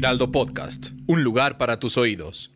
[0.00, 2.50] Heraldo Podcast, un lugar para tus oídos.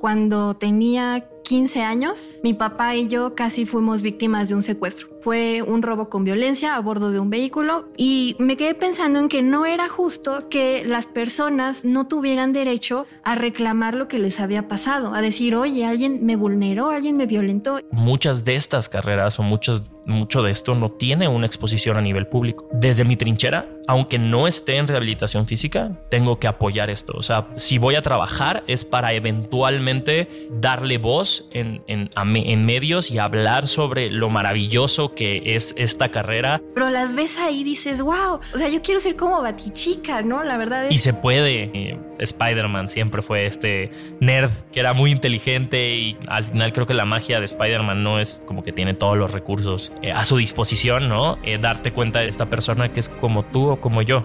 [0.00, 5.08] Cuando tenía 15 años, mi papá y yo casi fuimos víctimas de un secuestro.
[5.20, 9.28] Fue un robo con violencia a bordo de un vehículo y me quedé pensando en
[9.28, 14.40] que no era justo que las personas no tuvieran derecho a reclamar lo que les
[14.40, 17.80] había pasado, a decir, oye, alguien me vulneró, alguien me violentó.
[17.90, 22.26] Muchas de estas carreras o muchos, mucho de esto no tiene una exposición a nivel
[22.26, 22.66] público.
[22.72, 27.12] Desde mi trinchera, aunque no esté en rehabilitación física, tengo que apoyar esto.
[27.16, 33.10] O sea, si voy a trabajar es para eventualmente darle voz en, en, en medios
[33.10, 36.60] y hablar sobre lo maravilloso que es esta carrera.
[36.74, 40.42] Pero las ves ahí y dices, wow, o sea, yo quiero ser como Batichica, ¿no?
[40.42, 40.92] La verdad es...
[40.92, 41.70] Y se puede.
[41.74, 46.94] Eh, Spider-Man siempre fue este nerd que era muy inteligente y al final creo que
[46.94, 50.36] la magia de Spider-Man no es como que tiene todos los recursos eh, a su
[50.36, 51.38] disposición, ¿no?
[51.42, 54.24] Eh, darte cuenta de esta persona que es como tú o como yo.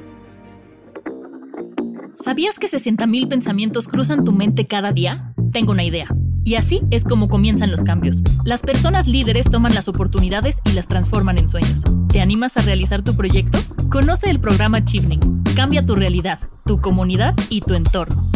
[2.16, 5.34] ¿Sabías que 60.000 pensamientos cruzan tu mente cada día?
[5.52, 6.08] Tengo una idea.
[6.46, 8.22] Y así es como comienzan los cambios.
[8.46, 11.82] Las personas líderes toman las oportunidades y las transforman en sueños.
[12.08, 13.58] ¿Te animas a realizar tu proyecto?
[13.90, 15.42] Conoce el programa Chivning.
[15.56, 18.30] Cambia tu realidad, tu comunidad y tu entorno.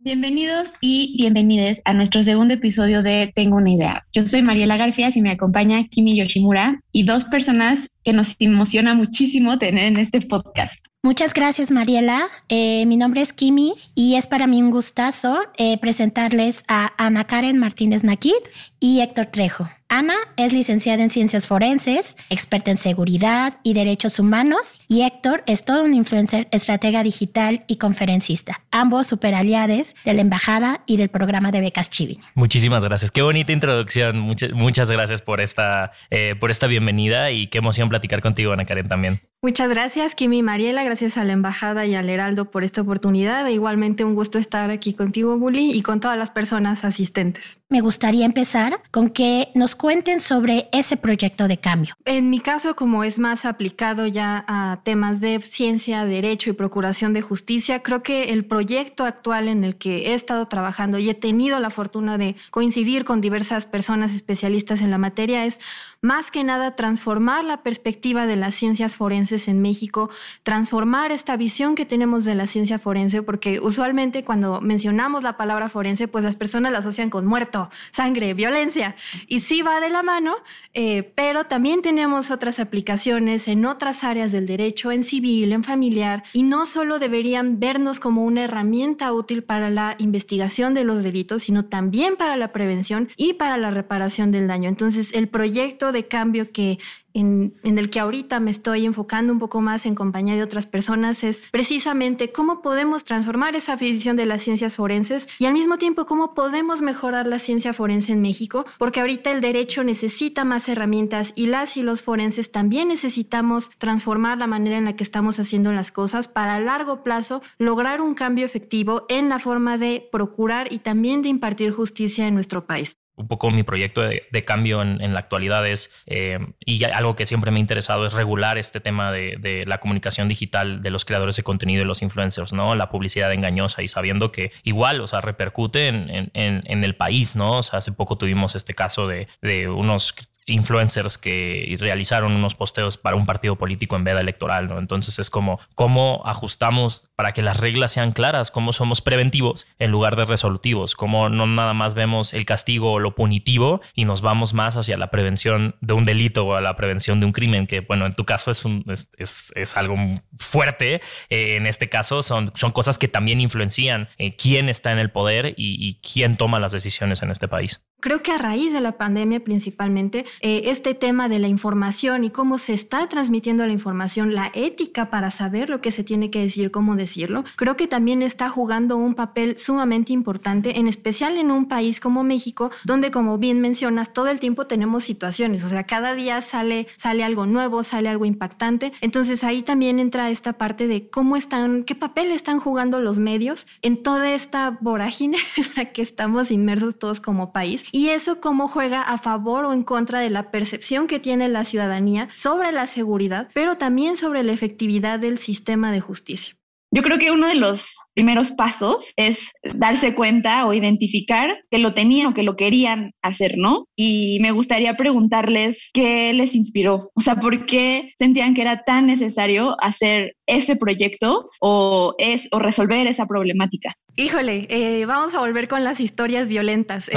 [0.00, 4.06] Bienvenidos y bienvenidas a nuestro segundo episodio de Tengo una idea.
[4.12, 8.96] Yo soy Mariela Garfias y me acompaña Kimi Yoshimura y dos personas que nos emociona
[8.96, 10.87] muchísimo tener en este podcast.
[11.04, 12.26] Muchas gracias, Mariela.
[12.48, 17.24] Eh, mi nombre es Kimi y es para mí un gustazo eh, presentarles a Ana
[17.24, 18.32] Karen Martínez Naquid
[18.80, 19.68] y Héctor Trejo.
[19.90, 25.64] Ana es licenciada en Ciencias Forenses, experta en seguridad y derechos humanos, y Héctor es
[25.64, 31.52] todo un influencer, estratega digital y conferencista, ambos superaliades de la Embajada y del programa
[31.52, 32.18] de becas Chivin.
[32.34, 33.10] Muchísimas gracias.
[33.10, 34.18] Qué bonita introducción.
[34.18, 38.66] Muchas, muchas gracias por esta, eh, por esta bienvenida y qué emoción platicar contigo, Ana
[38.66, 39.22] Karen, también.
[39.40, 40.82] Muchas gracias, Kimi y Mariela.
[40.82, 43.46] Gracias a la Embajada y al Heraldo por esta oportunidad.
[43.46, 47.60] E igualmente un gusto estar aquí contigo, Bully, y con todas las personas asistentes.
[47.68, 51.94] Me gustaría empezar con que nos cuenten sobre ese proyecto de cambio.
[52.04, 57.14] En mi caso, como es más aplicado ya a temas de ciencia, derecho y procuración
[57.14, 61.14] de justicia, creo que el proyecto actual en el que he estado trabajando y he
[61.14, 65.60] tenido la fortuna de coincidir con diversas personas especialistas en la materia es
[66.00, 70.10] más que nada transformar la perspectiva de las ciencias forenses en México,
[70.42, 75.68] transformar esta visión que tenemos de la ciencia forense, porque usualmente cuando mencionamos la palabra
[75.68, 78.94] forense, pues las personas la asocian con muerto, sangre, violencia,
[79.26, 80.36] y sí va de la mano,
[80.74, 86.24] eh, pero también tenemos otras aplicaciones en otras áreas del derecho, en civil, en familiar,
[86.32, 91.42] y no solo deberían vernos como una herramienta útil para la investigación de los delitos,
[91.42, 94.68] sino también para la prevención y para la reparación del daño.
[94.68, 96.78] Entonces, el proyecto de cambio que
[97.18, 101.24] en, el que ahorita me estoy enfocando un poco más en compañía de otras personas
[101.24, 106.06] es precisamente cómo podemos transformar esa visión de las ciencias forenses y al mismo tiempo
[106.06, 111.32] cómo podemos mejorar la ciencia forense en México, porque ahorita el derecho necesita más herramientas
[111.34, 115.72] y las y los forenses también necesitamos transformar la manera en la que estamos haciendo
[115.72, 120.72] las cosas para a largo plazo lograr un cambio efectivo en la forma de procurar
[120.72, 125.12] y también de impartir justicia en nuestro país un poco mi proyecto de, cambio en,
[125.12, 129.12] la actualidad es, eh, y algo que siempre me ha interesado es regular este tema
[129.12, 132.74] de, la comunicación digital de los creadores de contenido y los influencers, ¿no?
[132.74, 137.58] La publicidad engañosa y sabiendo que igual, o sea, repercute en, el país, ¿no?
[137.58, 139.28] O sea, hace poco tuvimos este caso de,
[139.68, 140.14] unos
[140.46, 144.78] influencers que realizaron unos posteos para un partido político en veda electoral, ¿no?
[144.78, 149.90] Entonces es como cómo ajustamos para que las reglas sean claras, cómo somos preventivos en
[149.90, 154.20] lugar de resolutivos, cómo no nada más vemos el castigo o lo punitivo y nos
[154.20, 157.66] vamos más hacia la prevención de un delito o a la prevención de un crimen,
[157.66, 159.96] que bueno, en tu caso es, un, es, es, algo
[160.38, 164.98] fuerte, eh, en este caso son, son cosas que también influencian eh, quién está en
[164.98, 167.80] el poder y, y quién toma las decisiones en este país.
[168.00, 172.30] Creo que a raíz de la pandemia principalmente, eh, este tema de la información y
[172.30, 176.40] cómo se está transmitiendo la información, la ética para saber lo que se tiene que
[176.40, 181.38] decir, cómo decir, decirlo, creo que también está jugando un papel sumamente importante, en especial
[181.38, 185.68] en un país como México, donde como bien mencionas, todo el tiempo tenemos situaciones, o
[185.68, 188.92] sea, cada día sale, sale algo nuevo, sale algo impactante.
[189.00, 193.66] Entonces ahí también entra esta parte de cómo están, qué papel están jugando los medios
[193.82, 198.68] en toda esta vorágine en la que estamos inmersos todos como país y eso cómo
[198.68, 202.86] juega a favor o en contra de la percepción que tiene la ciudadanía sobre la
[202.86, 206.58] seguridad, pero también sobre la efectividad del sistema de justicia.
[206.90, 211.92] Yo creo que uno de los primeros pasos es darse cuenta o identificar que lo
[211.92, 213.86] tenían o que lo querían hacer, ¿no?
[213.94, 219.06] Y me gustaría preguntarles qué les inspiró, o sea, por qué sentían que era tan
[219.06, 223.94] necesario hacer ese proyecto o, es, o resolver esa problemática.
[224.20, 227.08] Híjole, eh, vamos a volver con las historias violentas.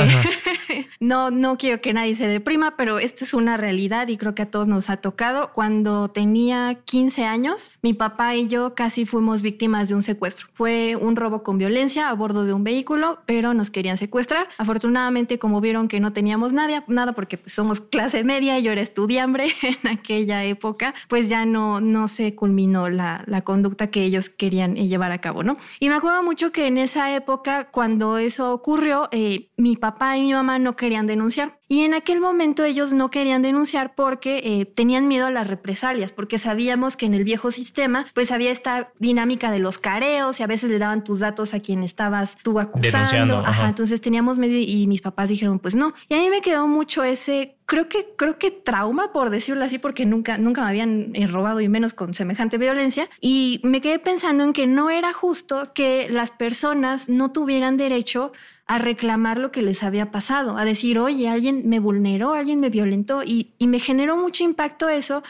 [1.00, 4.44] no, no quiero que nadie se deprima, pero esto es una realidad y creo que
[4.44, 5.52] a todos nos ha tocado.
[5.52, 10.46] Cuando tenía 15 años, mi papá y yo casi fuimos víctimas de un secuestro.
[10.54, 14.48] Fue un robo con violencia a bordo de un vehículo, pero nos querían secuestrar.
[14.60, 18.74] Afortunadamente, como vieron que no teníamos nada, nada porque pues, somos clase media y yo
[18.74, 24.04] era estudiambre en aquella época, pues ya no, no se culminó la, la conducta que
[24.04, 25.58] ellos querían llevar a cabo, ¿no?
[25.80, 30.18] Y me acuerdo mucho que en ese esa época, cuando eso ocurrió, eh, mi papá
[30.18, 31.60] y mi mamá no querían denunciar.
[31.70, 36.12] Y en aquel momento ellos no querían denunciar porque eh, tenían miedo a las represalias,
[36.12, 40.44] porque sabíamos que en el viejo sistema pues había esta dinámica de los careos y
[40.44, 43.38] a veces le daban tus datos a quien estabas tú acusando.
[43.38, 43.70] Ajá.
[43.70, 45.94] entonces teníamos medio y mis papás dijeron pues no.
[46.10, 49.80] Y a mí me quedó mucho ese creo que, creo que trauma, por decirlo así,
[49.80, 53.10] porque nunca, nunca me habían eh, robado y menos con semejante violencia.
[53.22, 58.34] Y me quedé pensando en que no era justo que las personas no tuvieran derecho
[58.66, 62.70] a reclamar lo que les había pasado, a decir, oye, alguien me vulneró, alguien me
[62.70, 65.24] violentó y, me generó mucho impacto eso.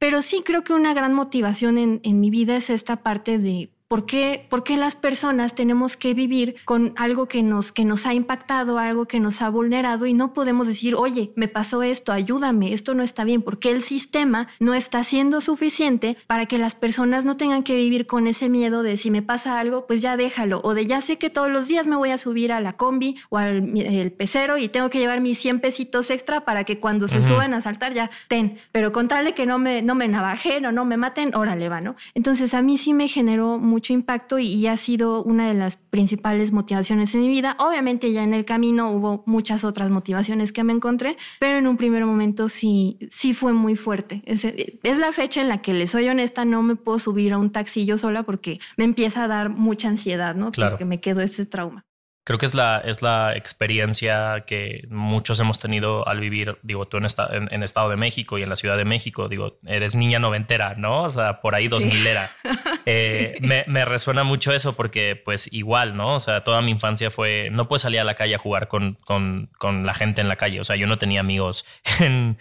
[0.00, 4.06] Pero sí creo que una gran motivación en mi vida es esta parte de ¿Por
[4.06, 9.06] qué, las personas tenemos que vivir con algo que nos, que nos ha impactado, algo
[9.06, 13.04] que nos ha vulnerado y no podemos decir, oye, me pasó esto, ayúdame, esto no
[13.04, 13.40] está bien?
[13.40, 18.08] Porque el sistema no está siendo suficiente para que las personas no tengan que vivir
[18.08, 20.60] con ese miedo de si me pasa algo, pues ya déjalo.
[20.64, 23.16] O de ya sé que todos los días me voy a subir a la combi
[23.30, 27.06] o al el pecero y tengo que llevar mis 100 pesitos extra para que cuando
[27.06, 28.58] se suban a saltar ya ten.
[28.72, 31.68] Pero con tal de que no me, no me navajen o no me maten, órale
[31.68, 31.94] va, ¿no?
[32.14, 36.52] Entonces a mí sí me generó mucho impacto y, ha sido una de las principales
[36.52, 37.56] motivaciones en mi vida.
[37.60, 41.76] Obviamente ya en el camino hubo muchas otras motivaciones que me encontré, pero en un
[41.76, 44.22] primer momento sí, sí fue muy fuerte.
[44.24, 47.38] Es, es la fecha en la que, les soy honesta, no me puedo subir a
[47.38, 50.50] un taxi yo sola porque me empieza a dar mucha ansiedad, ¿no?
[50.50, 50.72] Claro.
[50.72, 51.84] Porque me quedo ese trauma.
[52.26, 56.96] Creo que es la, es la experiencia que muchos hemos tenido al vivir, digo, tú
[56.96, 57.04] en,
[57.50, 61.02] en, Estado de México y en la Ciudad de México, digo, eres niña noventera, ¿no?
[61.02, 62.30] O sea, por ahí dos milera.
[62.94, 66.16] Eh, me, resuena mucho eso porque, pues, igual, ¿no?
[66.16, 68.98] O sea, toda mi infancia fue, no puedes salir a la calle a jugar con,
[69.04, 70.60] con, con la gente en la calle.
[70.60, 71.64] O sea, yo no tenía amigos
[72.00, 72.38] en,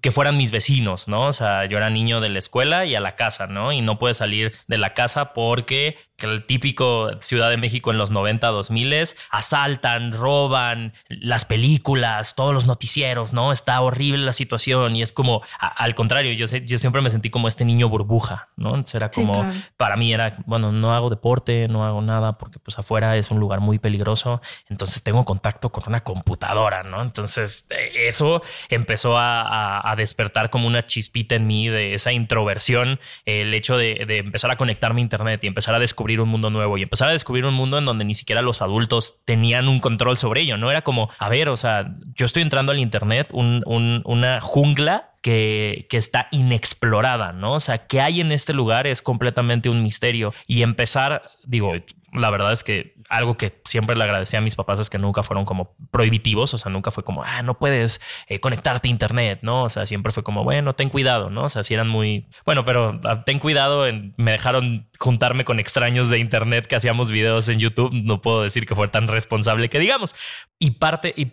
[0.00, 1.26] que fueran mis vecinos, ¿no?
[1.26, 3.72] O sea, yo era niño de la escuela y a la casa, ¿no?
[3.72, 8.10] Y no puedes salir de la casa porque el típico Ciudad de México en los
[8.10, 8.86] 90, 2000
[9.30, 13.52] asaltan, roban, las películas, todos los noticieros, ¿no?
[13.52, 17.48] Está horrible la situación y es como, al contrario, yo, yo siempre me sentí como
[17.48, 18.70] este niño burbuja, ¿no?
[18.70, 22.78] Entonces era como, para mí era, bueno, no hago deporte, no hago nada porque pues
[22.78, 27.02] afuera es un lugar muy peligroso, entonces tengo contacto con una computadora, ¿no?
[27.02, 33.54] Entonces eh, eso empezó a, despertar como una chispita en mí de esa introversión, el
[33.54, 36.78] hecho de, de empezar a conectarme a Internet y empezar a descubrir un mundo nuevo
[36.78, 40.16] y empezar a descubrir un mundo en donde ni siquiera los adultos tenían un control
[40.16, 40.70] sobre ello, ¿no?
[40.70, 45.96] Era como, a ver, o sea, yo estoy entrando al Internet, una jungla que, que,
[45.96, 47.54] está inexplorada, ¿no?
[47.54, 48.86] O sea, ¿qué hay en este lugar?
[48.86, 50.32] Es completamente un misterio.
[50.46, 51.72] Y empezar, digo,
[52.16, 55.22] la verdad es que algo que siempre le agradecí a mis papás es que nunca
[55.22, 59.40] fueron como prohibitivos, o sea, nunca fue como, ah, no puedes eh, conectarte a internet,
[59.42, 59.64] ¿no?
[59.64, 61.44] O sea, siempre fue como, bueno, ten cuidado, ¿no?
[61.44, 63.84] O sea, si eran muy, bueno, pero ah, ten cuidado,
[64.16, 68.66] me dejaron juntarme con extraños de internet que hacíamos videos en YouTube, no puedo decir
[68.66, 70.14] que fue tan responsable que digamos.
[70.58, 71.26] Y parte, y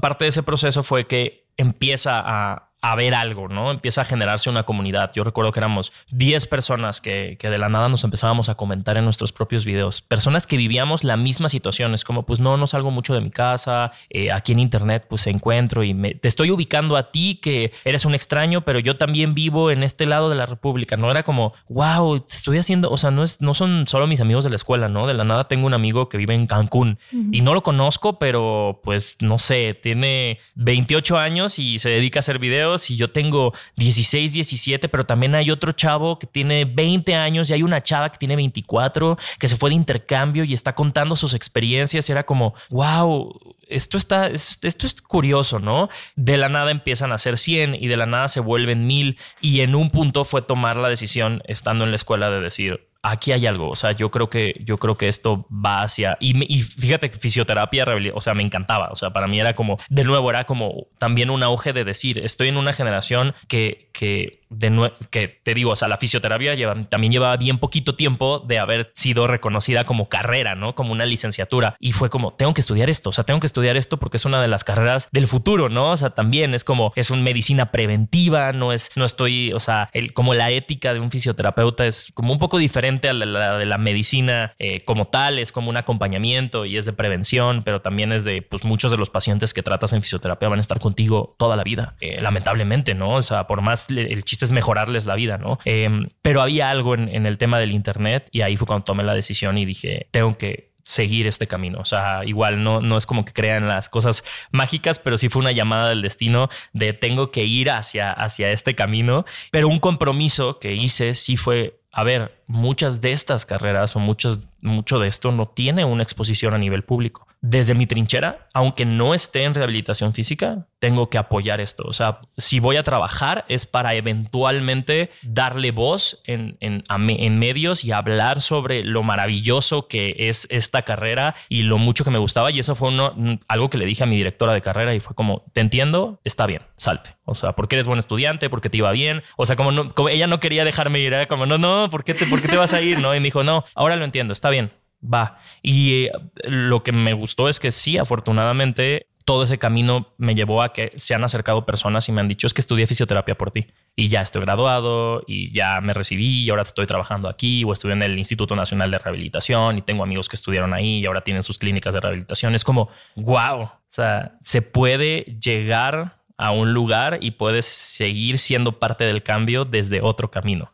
[0.00, 3.70] parte de ese proceso fue que empieza a, a ver algo, ¿no?
[3.70, 5.10] Empieza a generarse una comunidad.
[5.14, 9.04] Yo recuerdo que éramos 10 personas que, de la nada nos empezábamos a comentar en
[9.04, 10.02] nuestros propios videos.
[10.02, 11.94] Personas que vivíamos la misma situación.
[11.94, 13.92] Es como, pues no, no salgo mucho de mi casa.
[14.10, 18.04] Eh, aquí en internet, pues encuentro y me, te estoy ubicando a ti que eres
[18.04, 20.98] un extraño, pero yo también vivo en este lado de la República.
[20.98, 24.44] No era como, wow, estoy haciendo, o sea, no, es, no son solo mis amigos
[24.44, 25.06] de la escuela, ¿no?
[25.06, 26.98] De la nada tengo un amigo que vive en Cancún
[27.32, 32.20] y no lo conozco, pero pues no sé, tiene 28 años y se dedica a
[32.20, 36.64] hacer videos años y yo tengo 16, 17, pero también hay otro chavo que tiene
[36.64, 40.54] 20 años y hay una chava que tiene 24 que se fue de intercambio y
[40.54, 45.88] está contando sus experiencias y era como, wow, esto está, esto es curioso, ¿no?
[46.16, 49.60] De la nada empiezan a ser 100 y de la nada se vuelven 1000 y
[49.60, 53.46] en un punto fue tomar la decisión estando en la escuela de decir, aquí hay
[53.46, 53.68] algo.
[53.68, 56.16] O sea, yo creo que, yo creo que esto va hacia.
[56.20, 57.84] Y, y fíjate que fisioterapia,
[58.14, 58.88] o sea, me encantaba.
[58.90, 62.18] O sea, para mí era como, de nuevo, era como también un auge de decir,
[62.18, 66.54] estoy en una generación que, que de que te digo, o sea, la fisioterapia
[66.88, 70.74] también llevaba bien poquito tiempo de haber sido reconocida como carrera, ¿no?
[70.74, 71.76] Como una licenciatura.
[71.78, 74.24] Y fue como, tengo que estudiar esto, o sea, tengo que estudiar esto porque es
[74.24, 75.90] una de las carreras del futuro, ¿no?
[75.90, 79.90] O sea, también es como, es una medicina preventiva, no es, no estoy, o sea,
[79.92, 83.66] el, como la ética de un fisioterapeuta es como un poco diferente a la, de
[83.66, 88.12] la medicina eh, como tal, es como un acompañamiento y es de prevención, pero también
[88.12, 91.34] es de, pues muchos de los pacientes que tratas en fisioterapia van a estar contigo
[91.38, 93.14] toda la vida, eh, lamentablemente, ¿no?
[93.14, 95.58] O sea, por más el chiste es mejorarles la vida, ¿no?
[95.64, 99.14] Em, pero había algo en, el tema del Internet y ahí fue cuando tomé la
[99.14, 101.80] decisión y dije, tengo que seguir este camino.
[101.80, 104.22] O sea, igual no, no es como que crean las cosas
[104.52, 108.74] mágicas, pero sí fue una llamada del destino de tengo que ir hacia, hacia este
[108.74, 109.24] camino.
[109.50, 114.40] Pero un compromiso que hice sí fue, a ver, muchas de estas carreras o muchos,
[114.64, 119.12] mucho de esto no tiene una exposición a nivel público desde mi trinchera, aunque no
[119.12, 121.84] esté en rehabilitación física, tengo que apoyar esto.
[121.86, 127.84] O sea, si voy a trabajar es para eventualmente darle voz en, en, en, medios
[127.84, 132.50] y hablar sobre lo maravilloso que es esta carrera y lo mucho que me gustaba.
[132.50, 133.14] Y eso fue uno,
[133.46, 136.46] algo que le dije a mi directora de carrera y fue como, te entiendo, está
[136.46, 137.14] bien, salte.
[137.26, 139.22] O sea, porque eres buen estudiante, porque te iba bien.
[139.36, 142.04] O sea, como, no, como ella no quería dejarme ir, era como, no, no, ¿por
[142.04, 143.00] qué, te, ¿por qué te vas a ir?
[143.00, 144.53] No, y me dijo, no, ahora lo entiendo, está bien,
[145.02, 145.38] va.
[145.62, 146.12] Y eh,
[146.44, 150.92] lo que me gustó es que sí, afortunadamente, todo ese camino me llevó a que
[150.96, 153.66] se han acercado personas y me han dicho, es que estudié fisioterapia por ti.
[153.96, 157.94] Y ya estoy graduado y ya me recibí y ahora estoy trabajando aquí o estudié
[157.94, 161.42] en el Instituto Nacional de Rehabilitación y tengo amigos que estudiaron ahí y ahora tienen
[161.42, 162.54] sus clínicas de rehabilitación.
[162.54, 168.78] Es como, wow, o sea, se puede llegar a un lugar y puedes seguir siendo
[168.78, 170.73] parte del cambio desde otro camino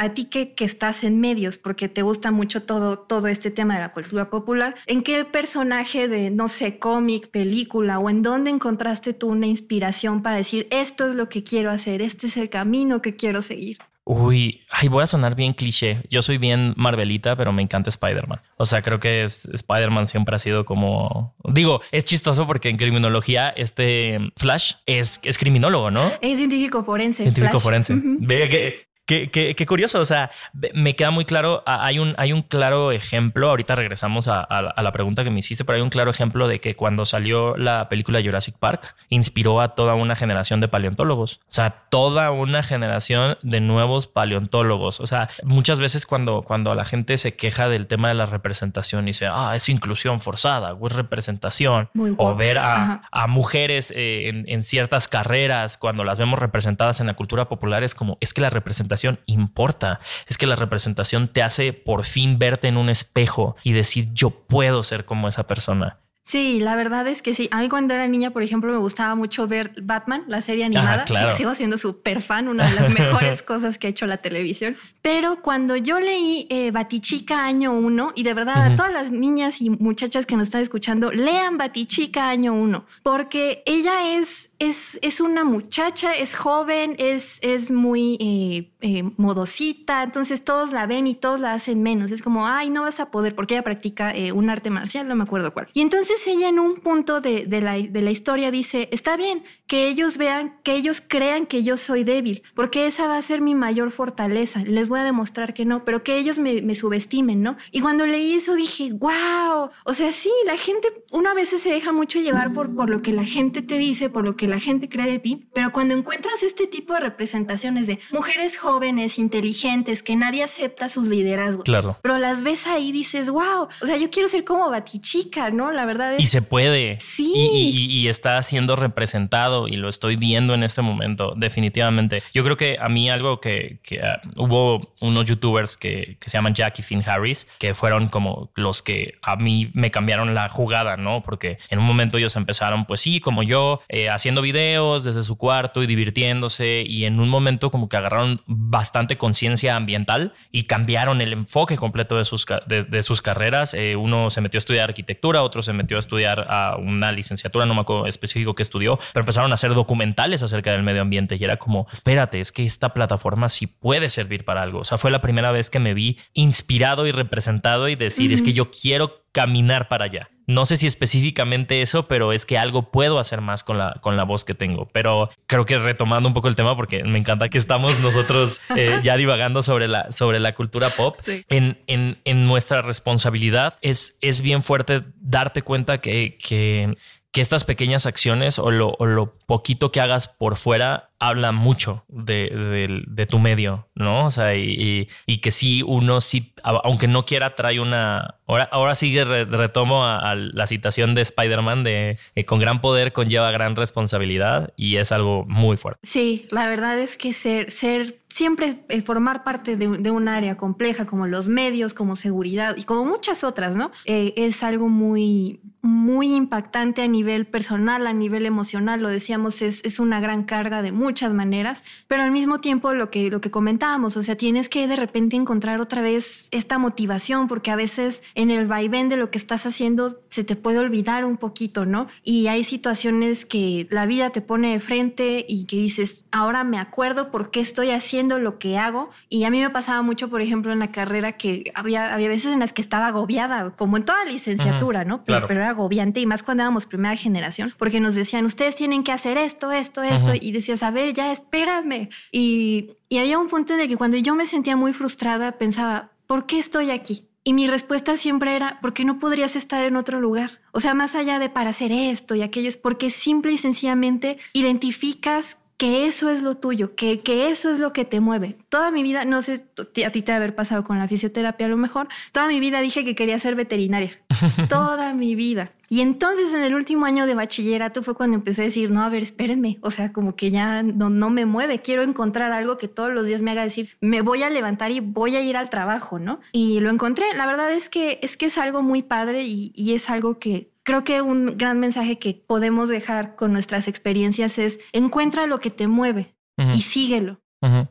[0.00, 3.74] a ti que, que, estás en medios, porque te gusta mucho todo, todo este tema
[3.74, 8.48] de la cultura popular, ¿en qué personaje de, no sé, cómic, película o en dónde
[8.50, 12.48] encontraste tú una inspiración para decir, esto es lo que quiero hacer, este es el
[12.48, 13.76] camino que quiero seguir?
[14.04, 16.02] Uy, ay, voy a sonar bien cliché.
[16.08, 18.40] Yo soy bien Marvelita, pero me encanta Spider-Man.
[18.56, 21.36] O sea, creo que Spider-Man siempre ha sido como.
[21.44, 26.10] Digo, es chistoso porque en criminología este Flash es, es criminólogo, ¿no?
[26.22, 27.22] Es científico forense.
[27.22, 27.94] Científico forense.
[28.02, 30.30] Ve que Qué, curioso, o sea,
[30.72, 35.24] me queda muy claro, hay un, hay un claro ejemplo, ahorita regresamos a, la pregunta
[35.24, 38.56] que me hiciste, pero hay un claro ejemplo de que cuando salió la película Jurassic
[38.56, 44.06] Park, inspiró a toda una generación de paleontólogos, o sea, toda una generación de nuevos
[44.06, 48.26] paleontólogos, o sea, muchas veces cuando, cuando la gente se queja del tema de la
[48.26, 54.28] representación y dice, ah, es inclusión forzada, o es representación, o ver a, mujeres eh,
[54.28, 58.32] en, en ciertas carreras, cuando las vemos representadas en la cultura popular, es como, es
[58.32, 60.00] que la representación importa.
[60.26, 64.30] Es que la representación te hace por fin verte en un espejo y decir yo
[64.30, 65.98] puedo ser como esa persona.
[66.30, 67.48] Sí, la verdad es que sí.
[67.50, 71.04] A mí cuando era niña, por ejemplo, me gustaba mucho ver Batman, la serie animada.
[71.32, 74.76] sigo siendo súper fan, una de las mejores cosas que ha hecho la televisión.
[75.02, 79.60] Pero cuando yo leí eh, Batichica año 1, y de verdad a todas las niñas
[79.60, 85.20] y muchachas que nos están escuchando, lean Batichica año 1, porque ella es, es, es
[85.20, 91.14] una muchacha, es joven, es, es muy eh, eh, modosita, entonces todos la ven y
[91.14, 92.10] todos la hacen menos.
[92.10, 95.24] Es como, ay, no vas a poder, porque ella practica un arte marcial, no me
[95.24, 95.68] acuerdo cuál.
[95.72, 99.88] Y entonces ella en un punto de, la, de, la, historia dice, está bien que
[99.88, 103.54] ellos vean, que ellos crean que yo soy débil, porque esa va a ser mi
[103.54, 104.62] mayor fortaleza.
[104.64, 107.56] Les voy a demostrar que no, pero que ellos me, me subestimen, ¿no?
[107.70, 111.92] Y cuando leí eso dije, wow, o sea, sí, la gente, una vez se deja
[111.92, 114.88] mucho llevar por, por lo que la gente te dice, por lo que la gente
[114.88, 118.69] cree de ti, pero cuando encuentras este tipo de representaciones de mujeres jóvenes,
[119.18, 121.96] inteligentes, que nadie acepta sus liderazgos, claro.
[122.02, 125.70] pero las ves ahí dices, wow, o sea, yo quiero ser como Batichica, ¿no?
[125.70, 126.98] La verdad y se puede.
[127.00, 127.32] Sí.
[127.34, 132.22] Y, está siendo representado y lo estoy viendo en este momento, definitivamente.
[132.34, 136.78] Yo creo que a mí algo que, ah, hubo unos youtubers que, se llaman Jack
[136.80, 141.22] y Finn Harris, que fueron como los que a mí me cambiaron la jugada, ¿no?
[141.22, 145.36] Porque en un momento ellos empezaron, pues sí, como yo, eh, haciendo videos desde su
[145.36, 151.20] cuarto y divirtiéndose y en un momento como que agarraron bastante conciencia ambiental y cambiaron
[151.20, 153.74] el enfoque completo de sus, de, sus carreras.
[153.74, 157.64] Eh, uno se metió a estudiar arquitectura, otro se metió a estudiar a una licenciatura,
[157.66, 161.36] no me acuerdo específico que estudió, pero empezaron a hacer documentales acerca del medio ambiente
[161.36, 164.80] y era como, espérate, es que esta plataforma sí puede servir para algo.
[164.80, 168.42] O sea, fue la primera vez que me vi inspirado y representado y decir, es
[168.42, 170.30] que yo quiero caminar para allá.
[170.46, 174.16] No sé si específicamente eso, pero es que algo puedo hacer más con la, con
[174.16, 174.88] la voz que tengo.
[174.92, 178.98] Pero creo que retomando un poco el tema, porque me encanta que estamos nosotros eh,
[179.04, 181.16] ya divagando sobre la, sobre la cultura pop,
[181.48, 186.96] en, en, en, nuestra responsabilidad es, es bien fuerte darte cuenta que, que,
[187.32, 192.04] que estas pequeñas acciones o lo, o lo poquito que hagas por fuera habla mucho
[192.08, 194.26] de, de, tu medio, ¿no?
[194.26, 198.36] O sea, y, y, que sí, uno sí, aunque no quiera, trae una...
[198.46, 203.50] Ahora, ahora sí retomo a, la citación de Spider-Man de eh, con gran poder conlleva
[203.50, 206.00] gran responsabilidad y es algo muy fuerte.
[206.02, 210.56] Sí, la verdad es que ser, ser siempre eh, formar parte de, de, un área
[210.56, 213.90] compleja como los medios, como seguridad y como muchas otras, ¿no?
[214.06, 219.84] Eh, es algo muy, muy impactante a nivel personal, a nivel emocional, lo decíamos, es,
[219.84, 223.50] es una gran carga de muchas maneras, pero al mismo tiempo lo que, lo que
[223.50, 228.22] comentábamos, o sea, tienes que de repente encontrar otra vez esta motivación, porque a veces
[228.34, 232.06] en el vaivén de lo que estás haciendo se te puede olvidar un poquito, ¿no?
[232.22, 236.78] Y hay situaciones que la vida te pone de frente y que dices, ahora me
[236.78, 239.10] acuerdo por qué estoy haciendo lo que hago.
[239.28, 242.52] Y a mí me pasaba mucho, por ejemplo, en la carrera que había, había veces
[242.52, 245.24] en las que estaba agobiada, como en toda licenciatura, ¿no?
[245.24, 249.04] Pero, pero, era agobiante y más cuando éramos primera generación, porque nos decían, ustedes tienen
[249.04, 252.08] que hacer esto, esto, esto, y decías, a ver, ya espérame.
[252.32, 256.10] Y, y había un punto en el que cuando yo me sentía muy frustrada, pensaba,
[256.26, 257.26] ¿por qué estoy aquí?
[257.42, 260.60] Y mi respuesta siempre era, ¿por qué no podrías estar en otro lugar?
[260.72, 264.38] O sea, más allá de para hacer esto y aquello, es porque simple y sencillamente
[264.52, 268.58] identificas que eso es lo tuyo, que, que eso es lo que te mueve.
[268.68, 269.64] Toda mi vida, no sé,
[270.04, 273.02] a ti te haber pasado con la fisioterapia a lo mejor, toda mi vida dije
[273.02, 274.10] que quería ser veterinaria.
[274.68, 275.72] toda mi vida.
[275.88, 279.08] Y entonces en el último año de bachillerato fue cuando empecé a decir, no, a
[279.08, 282.86] ver, espérenme, o sea, como que ya no, no me mueve, quiero encontrar algo que
[282.86, 285.70] todos los días me haga decir, me voy a levantar y voy a ir al
[285.70, 286.40] trabajo, ¿no?
[286.52, 289.94] Y lo encontré, la verdad es que es, que es algo muy padre y, y
[289.94, 294.80] es algo que, creo que un gran mensaje que podemos dejar con nuestras experiencias es
[294.92, 296.34] encuentra lo que te mueve
[296.74, 297.39] y síguelo.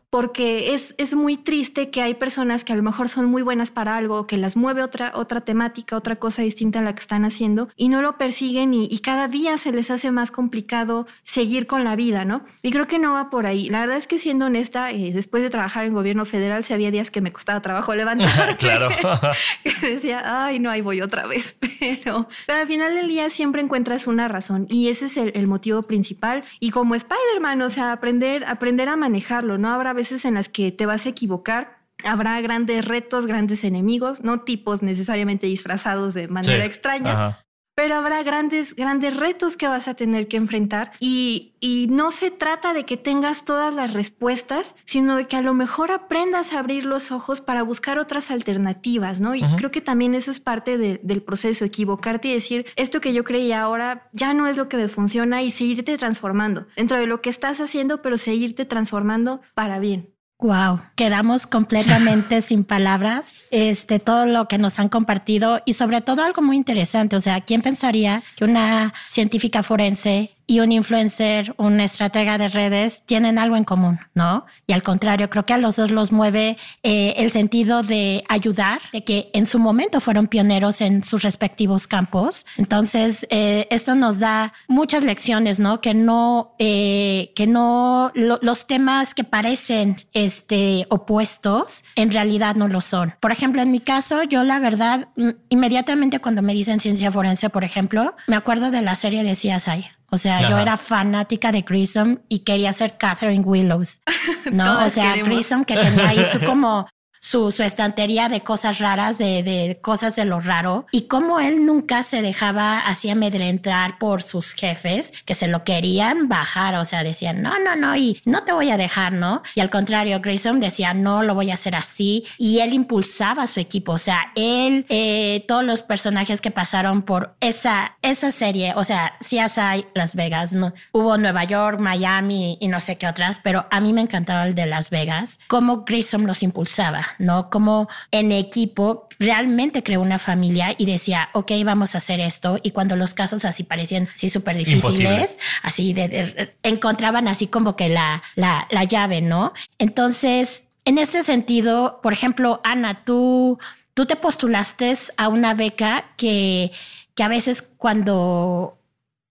[0.10, 3.70] Porque es, es muy triste que hay personas que a lo mejor son muy buenas
[3.70, 7.24] para algo, que las mueve otra, otra temática, otra cosa distinta a la que están
[7.24, 11.84] haciendo y no lo persiguen y, cada día se les hace más complicado seguir con
[11.84, 12.44] la vida, ¿no?
[12.62, 13.70] Y creo que no va por ahí.
[13.70, 16.92] La verdad es que siendo honesta, eh, después de trabajar en gobierno federal, se había
[16.92, 18.58] días que me costaba trabajo levantar.
[18.58, 18.90] claro.
[19.64, 21.58] que decía, ay, no, ahí voy otra vez.
[21.80, 25.48] Pero, pero al final del día siempre encuentras una razón y ese es el, el
[25.48, 26.44] motivo principal.
[26.60, 29.70] Y como Spider-Man, o sea, aprender, aprender a manejarlo, ¿no?
[29.70, 31.80] Habrá veces en las que te vas a equivocar.
[32.04, 37.44] Habrá grandes retos, grandes enemigos, no tipos necesariamente disfrazados de manera extraña,
[37.80, 42.30] pero habrá grandes, grandes retos que vas a tener que enfrentar y, y, no se
[42.30, 46.60] trata de que tengas todas las respuestas, sino de que a lo mejor aprendas a
[46.60, 49.34] abrir los ojos para buscar otras alternativas, ¿no?
[49.34, 53.24] Y creo que también eso es parte del proceso, equivocarte y decir, esto que yo
[53.24, 57.22] creía ahora ya no es lo que me funciona y seguirte transformando dentro de lo
[57.22, 60.19] que estás haciendo, pero seguirte transformando para bien.
[60.40, 63.36] Wow, quedamos completamente sin palabras.
[63.52, 67.18] Este, todo lo que nos han compartido y sobre todo algo muy interesante.
[67.18, 73.04] O sea, ¿quién pensaría que una científica forense y un influencer, un estratega de redes,
[73.06, 74.48] tienen algo en común, ¿no?
[74.66, 78.82] Y al contrario, creo que a los dos los mueve eh, el sentido de ayudar,
[78.92, 82.48] de que en su momento fueron pioneros en sus respectivos campos.
[82.58, 85.82] Entonces, eh, esto nos da muchas lecciones, ¿no?
[85.82, 92.82] Que no, eh, que no, los temas que parecen este, opuestos, en realidad no lo
[92.82, 93.14] son.
[93.20, 97.52] Por ejemplo, en mi caso, yo la verdad, mm, inmediatamente cuando me dicen ciencia forense,
[97.52, 99.99] por ejemplo, me acuerdo de la serie de CSI.
[100.12, 104.02] O sea, yo era fanática de Grissom y quería ser Catherine Willows,
[104.52, 104.84] ¿no?
[104.84, 106.88] o sea, Grissom que tenía ahí su como
[107.20, 111.66] su, su estantería de cosas raras, de, de, cosas de lo raro, y cómo él
[111.66, 117.04] nunca se dejaba así amedrentar por sus jefes que se lo querían bajar, o sea,
[117.04, 119.42] decían, no, no, no, y no te voy a dejar, ¿no?
[119.56, 123.48] Y al contrario, Grayson decía, no, lo voy a hacer así, y él impulsaba a
[123.48, 128.74] su equipo, o sea, él, eh, todos los personajes que pasaron por esa, esa serie,
[128.76, 130.74] o sea, CSI Las Vegas, ¿no?
[130.92, 134.56] Hubo Nueva York, Miami y no sé qué otras, pero a mí me encantaba el
[134.56, 137.09] de Las Vegas, cómo Grayson los impulsaba.
[137.18, 137.50] ¿No?
[137.50, 142.60] Como en equipo realmente creó una familia y decía, ok, vamos a hacer esto.
[142.64, 147.90] Y cuando los casos así parecían así súper difíciles, así de, encontraban así como que
[147.90, 149.54] la, la, la llave, ¿no?
[149.78, 153.60] Entonces, en este sentido, por ejemplo, Ana, tú,
[153.94, 156.72] tú te postulaste a una beca que
[157.20, 158.79] que a veces cuando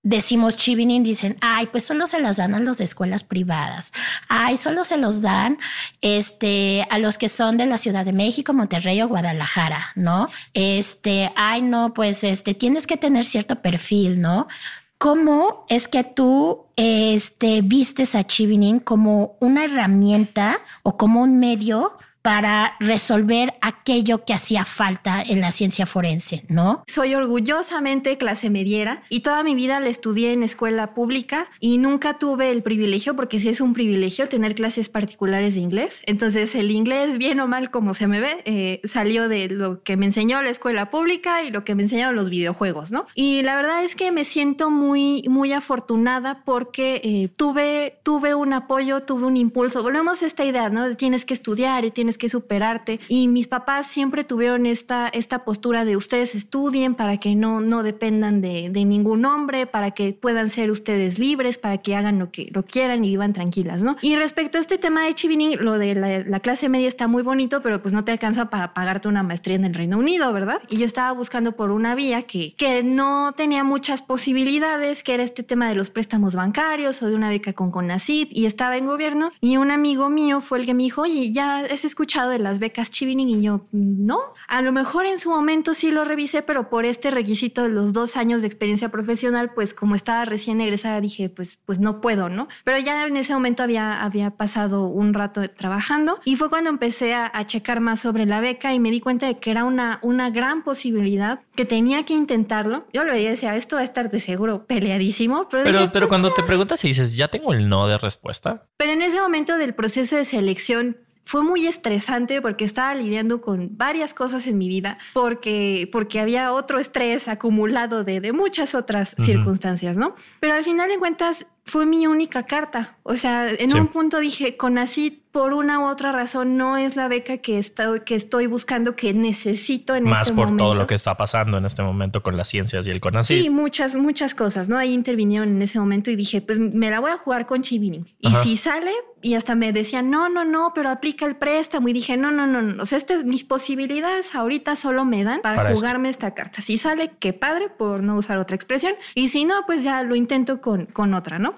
[0.08, 3.92] decimos chivining, dicen, ay, pues solo se las dan a los de escuelas privadas,
[4.28, 5.58] ay, solo se los dan
[6.00, 10.28] este, a los que son de la Ciudad de México, Monterrey o Guadalajara, ¿no?
[10.54, 14.48] Este, ay, no, pues este, tienes que tener cierto perfil, ¿no?
[14.96, 21.92] ¿Cómo es que tú este, vistes a Chivining como una herramienta o como un medio
[22.22, 26.82] para resolver aquello que hacía falta en la ciencia forense, ¿no?
[26.86, 32.18] Soy orgullosamente clase mediera y toda mi vida la estudié en escuela pública y nunca
[32.18, 36.02] tuve el privilegio, porque sí es un privilegio tener clases particulares de inglés.
[36.06, 39.96] Entonces el inglés, bien o mal como se me ve, eh, salió de lo que
[39.96, 43.06] me enseñó la escuela pública y lo que me enseñaron los videojuegos, ¿no?
[43.14, 48.52] Y la verdad es que me siento muy, muy afortunada porque eh, tuve, tuve un
[48.52, 49.82] apoyo, tuve un impulso.
[49.82, 50.94] Volvemos a esta idea, ¿no?
[50.96, 53.00] Tienes que estudiar y tienes que superarte.
[53.08, 57.82] Y mis papás siempre tuvieron esta, esta postura de ustedes estudien para que no, no
[57.82, 62.30] dependan de, de ningún hombre, para que puedan ser ustedes libres, para que hagan lo
[62.30, 63.96] que lo quieran y vivan tranquilas, ¿no?
[64.00, 67.62] Y respecto a este tema de Chivining, lo de la, clase media está muy bonito,
[67.62, 70.62] pero pues no te alcanza para pagarte una maestría en el Reino Unido, ¿verdad?
[70.68, 75.24] Y yo estaba buscando por una vía que, que no tenía muchas posibilidades, que era
[75.24, 78.86] este tema de los préstamos bancarios o de una beca con CONACYT y estaba en
[78.86, 82.38] gobierno y un amigo mío fue el que me dijo, oye, ya has escuchado de
[82.38, 86.42] las becas Chivining y yo, no, a lo mejor en su momento sí lo revisé,
[86.42, 90.60] pero por este requisito de los dos años de experiencia profesional, pues como estaba recién
[90.60, 92.46] egresada, dije, pues, pues no puedo, ¿no?
[92.62, 97.14] Pero ya en ese momento había, había pasado un rato trabajando y fue cuando empecé
[97.14, 100.30] a, checar más sobre la beca y me di cuenta de que era una, una
[100.30, 102.86] gran posibilidad, que tenía que intentarlo.
[102.92, 105.64] Yo lo veía decía, esto va a estar de seguro peleadísimo, pero...
[105.64, 108.66] Pero, pero pues cuando te preguntas y dices, ya tengo el no de respuesta.
[108.76, 110.96] Pero en ese momento del proceso de selección
[111.28, 116.54] fue muy estresante porque estaba lidiando con varias cosas en mi vida, porque, porque había
[116.54, 120.14] otro estrés acumulado de, de muchas otras circunstancias, ¿no?
[120.40, 122.96] Pero al final de cuentas fue mi única carta.
[123.02, 126.96] O sea, en un punto dije, con así por una u otra razón no es
[126.96, 130.54] la beca que estoy, que estoy buscando, que necesito en Más este momento.
[130.54, 133.00] Más por todo lo que está pasando en este momento con las ciencias y el
[133.00, 133.42] CONACYT.
[133.42, 134.78] Sí, muchas, muchas cosas, ¿no?
[134.78, 138.04] Ahí intervinieron en ese momento y dije, pues me la voy a jugar con Chivini.
[138.20, 141.88] Y si sale, y hasta me decían, no, no, no, pero aplica el préstamo.
[141.88, 142.82] Y dije, no, no, no, no.
[142.82, 146.62] O sea, este, mis posibilidades ahorita solo me dan para, jugarme esta carta.
[146.62, 148.94] Si sale, qué padre, por no usar otra expresión.
[149.14, 151.57] Y si no, pues ya lo intento con, con otra, ¿no?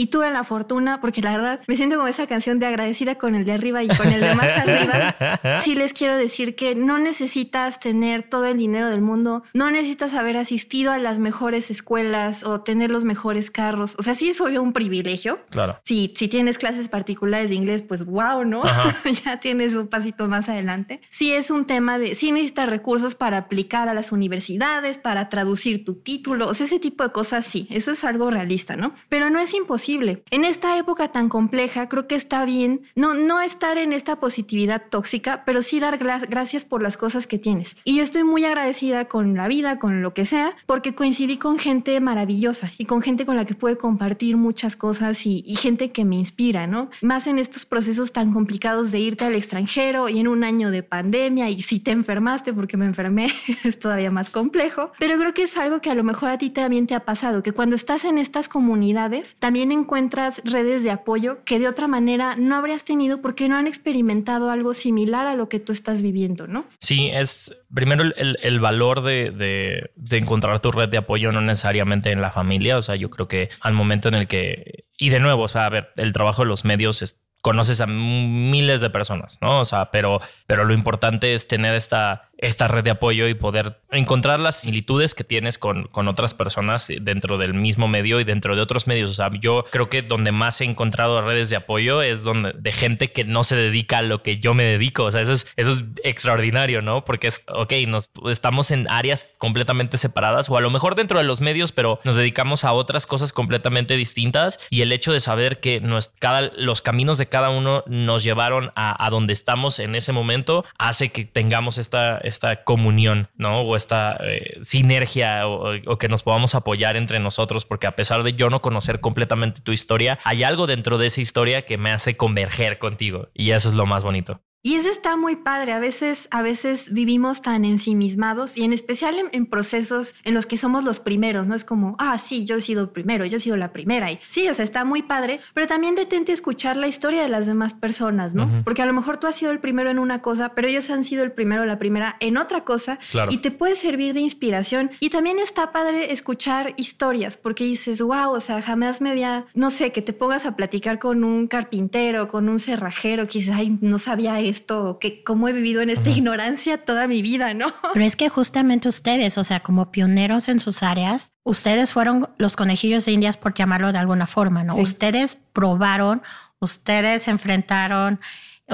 [0.00, 3.34] Y tuve la fortuna, porque la verdad me siento como esa canción de agradecida con
[3.34, 5.14] el de arriba y con el de más arriba.
[5.60, 10.14] Sí les quiero decir que no necesitas tener todo el dinero del mundo, no necesitas
[10.14, 13.94] haber asistido a las mejores escuelas o tener los mejores carros.
[13.98, 15.40] O sea, sí es obvio un privilegio.
[15.50, 15.78] Claro.
[15.84, 18.62] Si, si tienes clases particulares de inglés, pues wow, ¿no?
[19.24, 21.02] ya tienes un pasito más adelante.
[21.10, 25.84] Sí es un tema de, sí necesitas recursos para aplicar a las universidades, para traducir
[25.84, 28.94] tu título, o sea, ese tipo de cosas, sí, eso es algo realista, ¿no?
[29.10, 29.89] Pero no es imposible
[30.30, 34.82] en esta época tan compleja, creo que está bien no, no estar en esta positividad
[34.88, 37.76] tóxica, pero sí dar gracias por las cosas que tienes.
[37.84, 41.58] Y yo estoy muy agradecida con la vida, con lo que sea, porque coincidí con
[41.58, 46.06] gente maravillosa y con gente con la que pude compartir muchas cosas y, gente que
[46.06, 46.88] me inspira, ¿no?
[47.02, 50.82] Más en estos procesos tan complicados de irte al extranjero y en un año de
[50.82, 53.28] pandemia y si te enfermaste porque me enfermé
[53.64, 56.48] es todavía más complejo, pero creo que es algo que a lo mejor a ti
[56.48, 61.44] también te ha pasado, que cuando estás en estas comunidades también encuentras redes de apoyo
[61.44, 65.48] que de otra manera no habrías tenido porque no han experimentado algo similar a lo
[65.48, 66.64] que tú estás viviendo, ¿no?
[66.78, 72.30] Sí, es primero el, valor de, encontrar tu red de apoyo, no necesariamente en la
[72.30, 75.48] familia, o sea, yo creo que al momento en el que, y de nuevo, o
[75.48, 79.60] sea, a ver, el trabajo de los medios es conoces a miles de personas, ¿no?
[79.60, 83.80] O sea, pero, pero lo importante es tener esta, esta red de apoyo y poder
[83.90, 88.56] encontrar las similitudes que tienes con, con otras personas dentro del mismo medio y dentro
[88.56, 89.10] de otros medios.
[89.10, 92.72] O sea, yo creo que donde más he encontrado redes de apoyo es donde de
[92.72, 95.04] gente que no se dedica a lo que yo me dedico.
[95.04, 97.04] O sea, eso es, eso es extraordinario, ¿no?
[97.04, 101.24] Porque es, ok, nos, estamos en áreas completamente separadas o a lo mejor dentro de
[101.24, 105.60] los medios, pero nos dedicamos a otras cosas completamente distintas y el hecho de saber
[105.60, 105.82] que
[106.18, 110.64] cada, los caminos de cada uno nos llevaron a, a donde estamos en ese momento
[110.78, 113.60] hace que tengamos esta esta comunión, ¿no?
[113.60, 118.32] O esta eh, sinergia o, que nos podamos apoyar entre nosotros, porque a pesar de
[118.32, 122.16] yo no conocer completamente tu historia, hay algo dentro de esa historia que me hace
[122.16, 124.40] converger contigo y eso es lo más bonito.
[124.62, 125.72] Y eso está muy padre.
[125.72, 130.58] A veces, a veces vivimos tan ensimismados y en especial en, procesos en los que
[130.58, 131.54] somos los primeros, ¿no?
[131.54, 134.12] Es como, ah, sí, yo he sido primero, yo he sido la primera.
[134.12, 137.46] Y sí, o sea, está muy padre, pero también detente escuchar la historia de las
[137.46, 138.62] demás personas, ¿no?
[138.62, 141.04] Porque a lo mejor tú has sido el primero en una cosa, pero ellos han
[141.04, 142.98] sido el primero la primera en otra cosa
[143.30, 144.90] y te puede servir de inspiración.
[145.00, 149.70] Y también está padre escuchar historias porque dices, wow, o sea, jamás me había, no
[149.70, 153.78] sé, que te pongas a platicar con un carpintero, con un cerrajero, que dices, ay,
[153.80, 157.72] no sabía esto, que cómo he vivido en esta ignorancia toda mi vida, ¿no?
[157.94, 162.56] Pero es que justamente ustedes, o sea, como pioneros en sus áreas, ustedes fueron los
[162.56, 164.76] conejillos de indias, por llamarlo de alguna forma, ¿no?
[164.76, 166.22] Ustedes probaron,
[166.60, 168.20] ustedes enfrentaron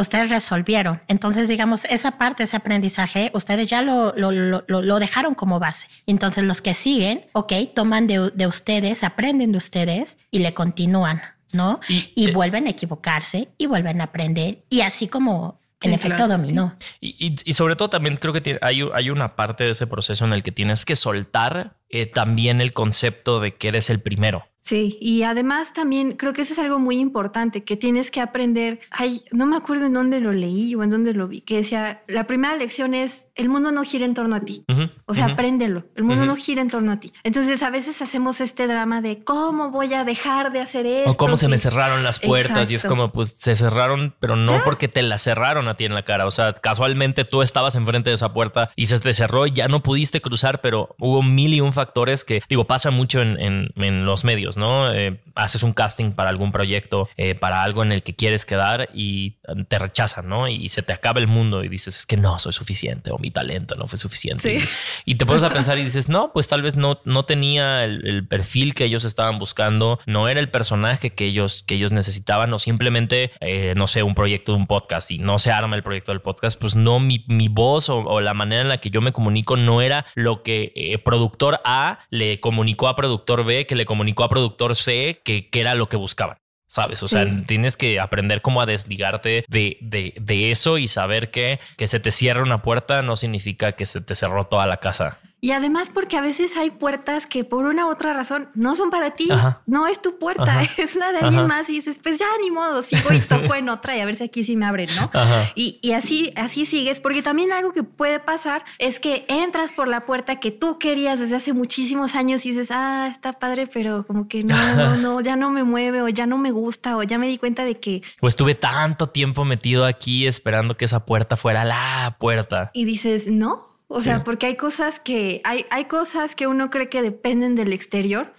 [0.01, 1.01] ustedes resolvieron.
[1.09, 5.89] Entonces, digamos, esa parte, ese aprendizaje, ustedes ya lo, lo, lo, dejaron como base.
[6.07, 11.23] Entonces, los que siguen, ok, toman de, de, ustedes, aprenden de ustedes y le continúan.
[11.53, 11.81] ¿no?
[11.89, 16.77] Y, eh, vuelven a equivocarse y vuelven a aprender y así como el efecto dominó.
[17.01, 20.33] Y, y, sobre todo también creo que hay, hay, una parte de ese proceso en
[20.33, 24.45] el que tienes que soltar eh, también el concepto de que eres el primero.
[24.67, 28.81] Sí, y además también creo que eso es algo muy importante, que tienes que aprender,
[28.91, 32.03] ay, no me acuerdo en dónde lo leí o en dónde lo vi, que decía,
[32.09, 34.65] la primera lección es, el mundo no gira en torno a ti,
[35.07, 37.13] o sea, apréndelo, el mundo no gira en torno a ti.
[37.23, 41.11] Entonces a veces hacemos este drama de, ¿cómo voy a dejar de hacer esto?
[41.11, 44.63] O cómo se me cerraron las puertas y es como, pues se cerraron, pero no
[44.65, 48.11] porque te las cerraron a ti en la cara, o sea, casualmente tú estabas enfrente
[48.11, 51.55] de esa puerta y se te cerró y ya no pudiste cruzar, pero hubo mil
[51.55, 54.93] y un factores que, digo, pasa mucho en, en, en los medios ¿no?
[54.93, 58.91] Eh, haces un casting para algún proyecto, eh, para algo en el que quieres quedar
[58.95, 59.39] y
[59.69, 60.47] te rechazan, ¿no?
[60.49, 63.31] Y se te acaba el mundo y dices, es que no soy suficiente o mi
[63.31, 64.57] talento no fue suficiente.
[64.57, 64.59] Y,
[65.05, 68.75] te pones a pensar y dices, no, pues tal vez no, no tenía el, perfil
[68.75, 73.31] que ellos estaban buscando, no era el personaje que ellos, que ellos necesitaban o simplemente,
[73.41, 76.21] eh, no sé, un proyecto de un podcast y no se arma el proyecto del
[76.21, 79.57] podcast, pues no, mi, mi voz o, la manera en la que yo me comunico
[79.57, 84.29] no era lo que productor A le comunicó a productor B, que le comunicó a
[84.29, 86.39] productor C que, era lo que buscaban.
[86.77, 87.03] ¿Sabes?
[87.03, 91.59] O sea, tienes que aprender cómo a desligarte de, de, de, eso y saber que,
[91.79, 95.19] que se te cierra una puerta no significa que se te cerró toda la casa.
[95.41, 98.91] Y además porque a veces hay puertas que por una u otra razón no son
[98.91, 99.29] para ti,
[99.67, 102.83] no es tu puerta, es la de alguien más y dices, pues ya ni modo,
[102.83, 105.11] sigo y toco en otra y a ver si aquí sí me abren, ¿no?
[105.55, 109.89] Y, y, así, así sigues, porque también algo que puede pasar es que entras por
[109.89, 114.07] la puerta que tú querías desde hace muchísimos años y dices, ah, está padre, pero
[114.07, 117.19] como que no, no, ya no me mueve o ya no me gusta o ya
[117.19, 118.03] me di cuenta de que...
[118.21, 122.71] Pues estuve tanto tiempo metido aquí esperando que esa puerta fuera la puerta.
[122.73, 126.89] Y dices, no, o sea, porque hay cosas que hay, hay cosas que uno cree
[126.89, 128.33] que dependen del exterior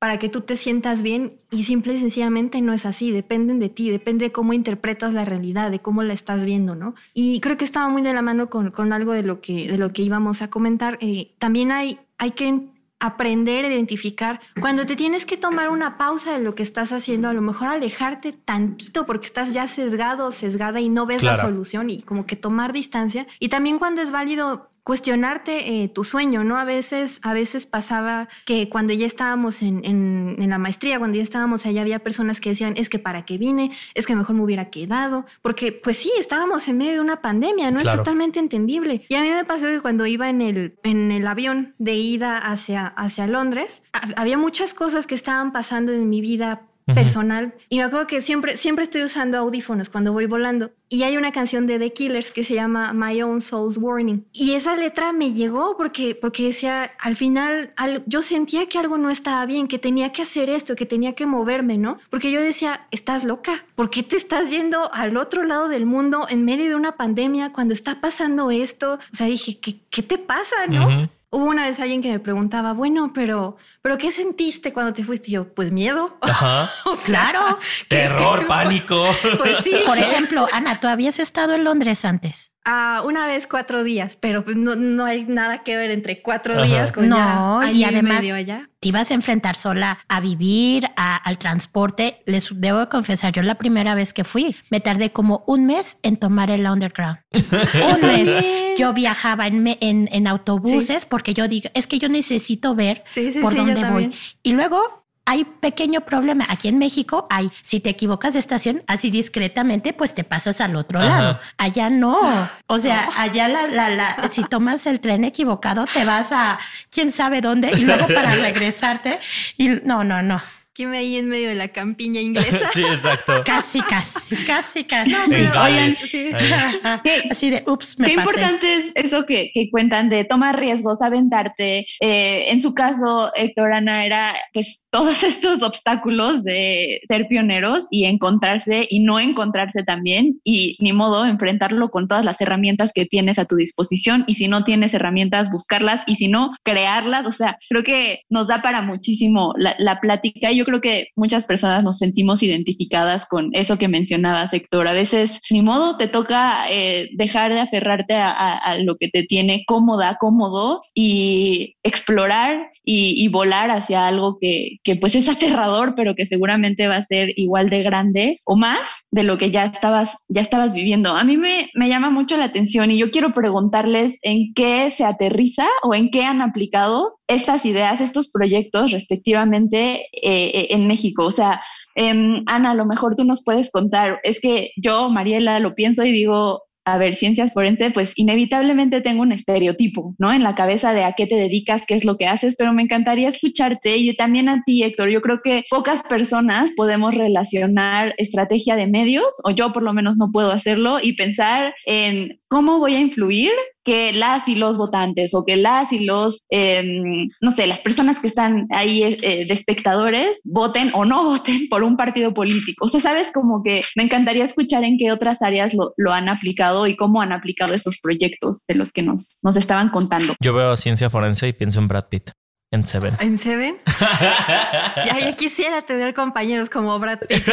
[0.00, 3.68] para que tú te sientas bien y simple y sencillamente no es así, dependen de
[3.68, 6.96] ti, depende de cómo interpretas la realidad, de cómo la estás viendo, ¿no?
[7.14, 9.78] Y creo que estaba muy de la mano con, con algo de lo que, de
[9.78, 10.98] lo que íbamos a comentar.
[11.00, 16.32] Eh, también hay, hay que aprender a identificar cuando te tienes que tomar una pausa
[16.32, 20.80] de lo que estás haciendo, a lo mejor alejarte tantito porque estás ya sesgado, sesgada
[20.80, 23.26] y no ves la solución y como que tomar distancia.
[23.38, 26.58] Y también cuando es válido cuestionarte eh, tu sueño, ¿no?
[26.58, 31.22] A veces, a veces pasaba que cuando ya estábamos en, en, la maestría, cuando ya
[31.22, 34.42] estábamos allá, había personas que decían, es que para qué vine, es que mejor me
[34.42, 37.78] hubiera quedado, porque pues sí, estábamos en medio de una pandemia, ¿no?
[37.78, 39.06] Es totalmente entendible.
[39.08, 42.38] Y a mí me pasó que cuando iba en el, en el avión de ida
[42.38, 43.82] hacia, hacia Londres,
[44.16, 46.62] había muchas cosas que estaban pasando en mi vida
[46.94, 47.54] personal.
[47.68, 50.72] Y me acuerdo que siempre, siempre estoy usando audífonos cuando voy volando.
[50.88, 54.26] Y hay una canción de The Killers que se llama My Own Soul's Warning.
[54.32, 57.72] Y esa letra me llegó porque, porque decía, al final,
[58.06, 61.26] yo sentía que algo no estaba bien, que tenía que hacer esto, que tenía que
[61.26, 61.98] moverme, ¿no?
[62.10, 63.64] Porque yo decía, estás loca.
[63.74, 67.52] ¿Por qué te estás yendo al otro lado del mundo en medio de una pandemia
[67.52, 68.94] cuando está pasando esto?
[68.94, 71.08] O sea, dije, ¿qué, qué te pasa, no?
[71.34, 75.30] Hubo una vez alguien que me preguntaba, bueno, pero, pero ¿qué sentiste cuando te fuiste?
[75.30, 76.18] Y yo, pues miedo.
[76.20, 76.70] Ajá.
[77.06, 77.58] claro.
[77.88, 79.06] Terror, pánico.
[79.38, 79.72] Pues sí.
[79.86, 82.51] Por ejemplo, Ana, ¿tú habías estado en Londres antes?
[82.64, 86.62] Ah, una vez cuatro días, pero pues no, no hay nada que ver entre cuatro
[86.62, 88.70] días con no, y además allá.
[88.78, 92.20] te ibas a enfrentar sola a vivir, al transporte.
[92.24, 96.16] Les debo confesar, yo la primera vez que fui, me tardé como un mes en
[96.16, 97.18] tomar el underground.
[97.32, 98.30] un mes.
[98.78, 103.02] Yo viajaba en, en, autobuses porque yo digo, es que yo necesito ver
[103.42, 104.14] por dónde voy.
[104.44, 106.46] Y luego hay pequeño problema.
[106.48, 110.76] Aquí en México hay, si te equivocas de estación así discretamente, pues te pasas al
[110.76, 111.38] otro lado.
[111.58, 112.20] Allá no.
[112.66, 116.58] O sea, allá la, la, la, si tomas el tren equivocado, te vas a
[116.90, 119.20] quién sabe dónde y luego para regresarte.
[119.56, 120.42] Y no, no, no.
[120.78, 122.70] Me ahí en medio de la campiña inglesa.
[122.72, 123.34] sí, exacto.
[123.44, 125.14] Casi, casi, casi, casi.
[127.30, 131.86] Así de, ups, me Qué importante es eso que, que, cuentan de tomar riesgos, aventarte.
[132.00, 138.04] Eh, en su caso, Héctor Ana era pues todos estos obstáculos de ser pioneros y
[138.04, 143.38] encontrarse y no encontrarse también y ni modo enfrentarlo con todas las herramientas que tienes
[143.38, 147.58] a tu disposición y si no tienes herramientas buscarlas y si no crearlas, o sea,
[147.68, 151.82] creo que nos da para muchísimo la, la plática y yo creo que muchas personas
[151.82, 157.08] nos sentimos identificadas con eso que mencionabas Héctor, a veces ni modo te toca eh,
[157.16, 163.70] dejar de aferrarte a, a lo que te tiene cómoda, cómodo y explorar y, volar
[163.70, 167.82] hacia algo que, que, pues es aterrador, pero que seguramente va a ser igual de
[167.82, 171.10] grande o más de lo que ya estabas, ya estabas viviendo.
[171.10, 175.04] A mí me, me llama mucho la atención y yo quiero preguntarles en qué se
[175.04, 181.24] aterriza o en qué han aplicado estas ideas, estos proyectos respectivamente eh, eh, en México.
[181.24, 181.62] O sea,
[181.94, 186.04] eh, Ana, a lo mejor tú nos puedes contar, es que yo, Mariela, lo pienso
[186.04, 190.32] y digo, a ver, ciencias forenses, pues inevitablemente tengo un estereotipo, ¿no?
[190.32, 192.82] En la cabeza de a qué te dedicas, qué es lo que haces, pero me
[192.82, 195.08] encantaría escucharte y también a ti, Héctor.
[195.10, 200.16] Yo creo que pocas personas podemos relacionar estrategia de medios, o yo por lo menos
[200.16, 203.52] no puedo hacerlo, y pensar en cómo voy a influir
[203.84, 208.18] que las y los votantes o que las y los, em, no sé, las personas
[208.20, 212.86] que están ahí eh, de espectadores voten o no voten por un partido político.
[212.86, 216.28] O sea, sabes como que me encantaría escuchar en qué otras áreas lo, lo han
[216.28, 220.34] aplicado y cómo han aplicado esos proyectos de los que nos, nos estaban contando.
[220.40, 222.30] Yo veo ciencia forense y pienso en Brad Pitt.
[222.72, 223.16] En Seven.
[223.20, 223.76] ¿En Seven?
[225.04, 227.44] ya, quisiera tener compañeros como Brad Pitt.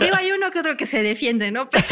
[0.00, 1.70] digo, hay uno que otro que se defiende, ¿no?
[1.70, 1.86] Pero,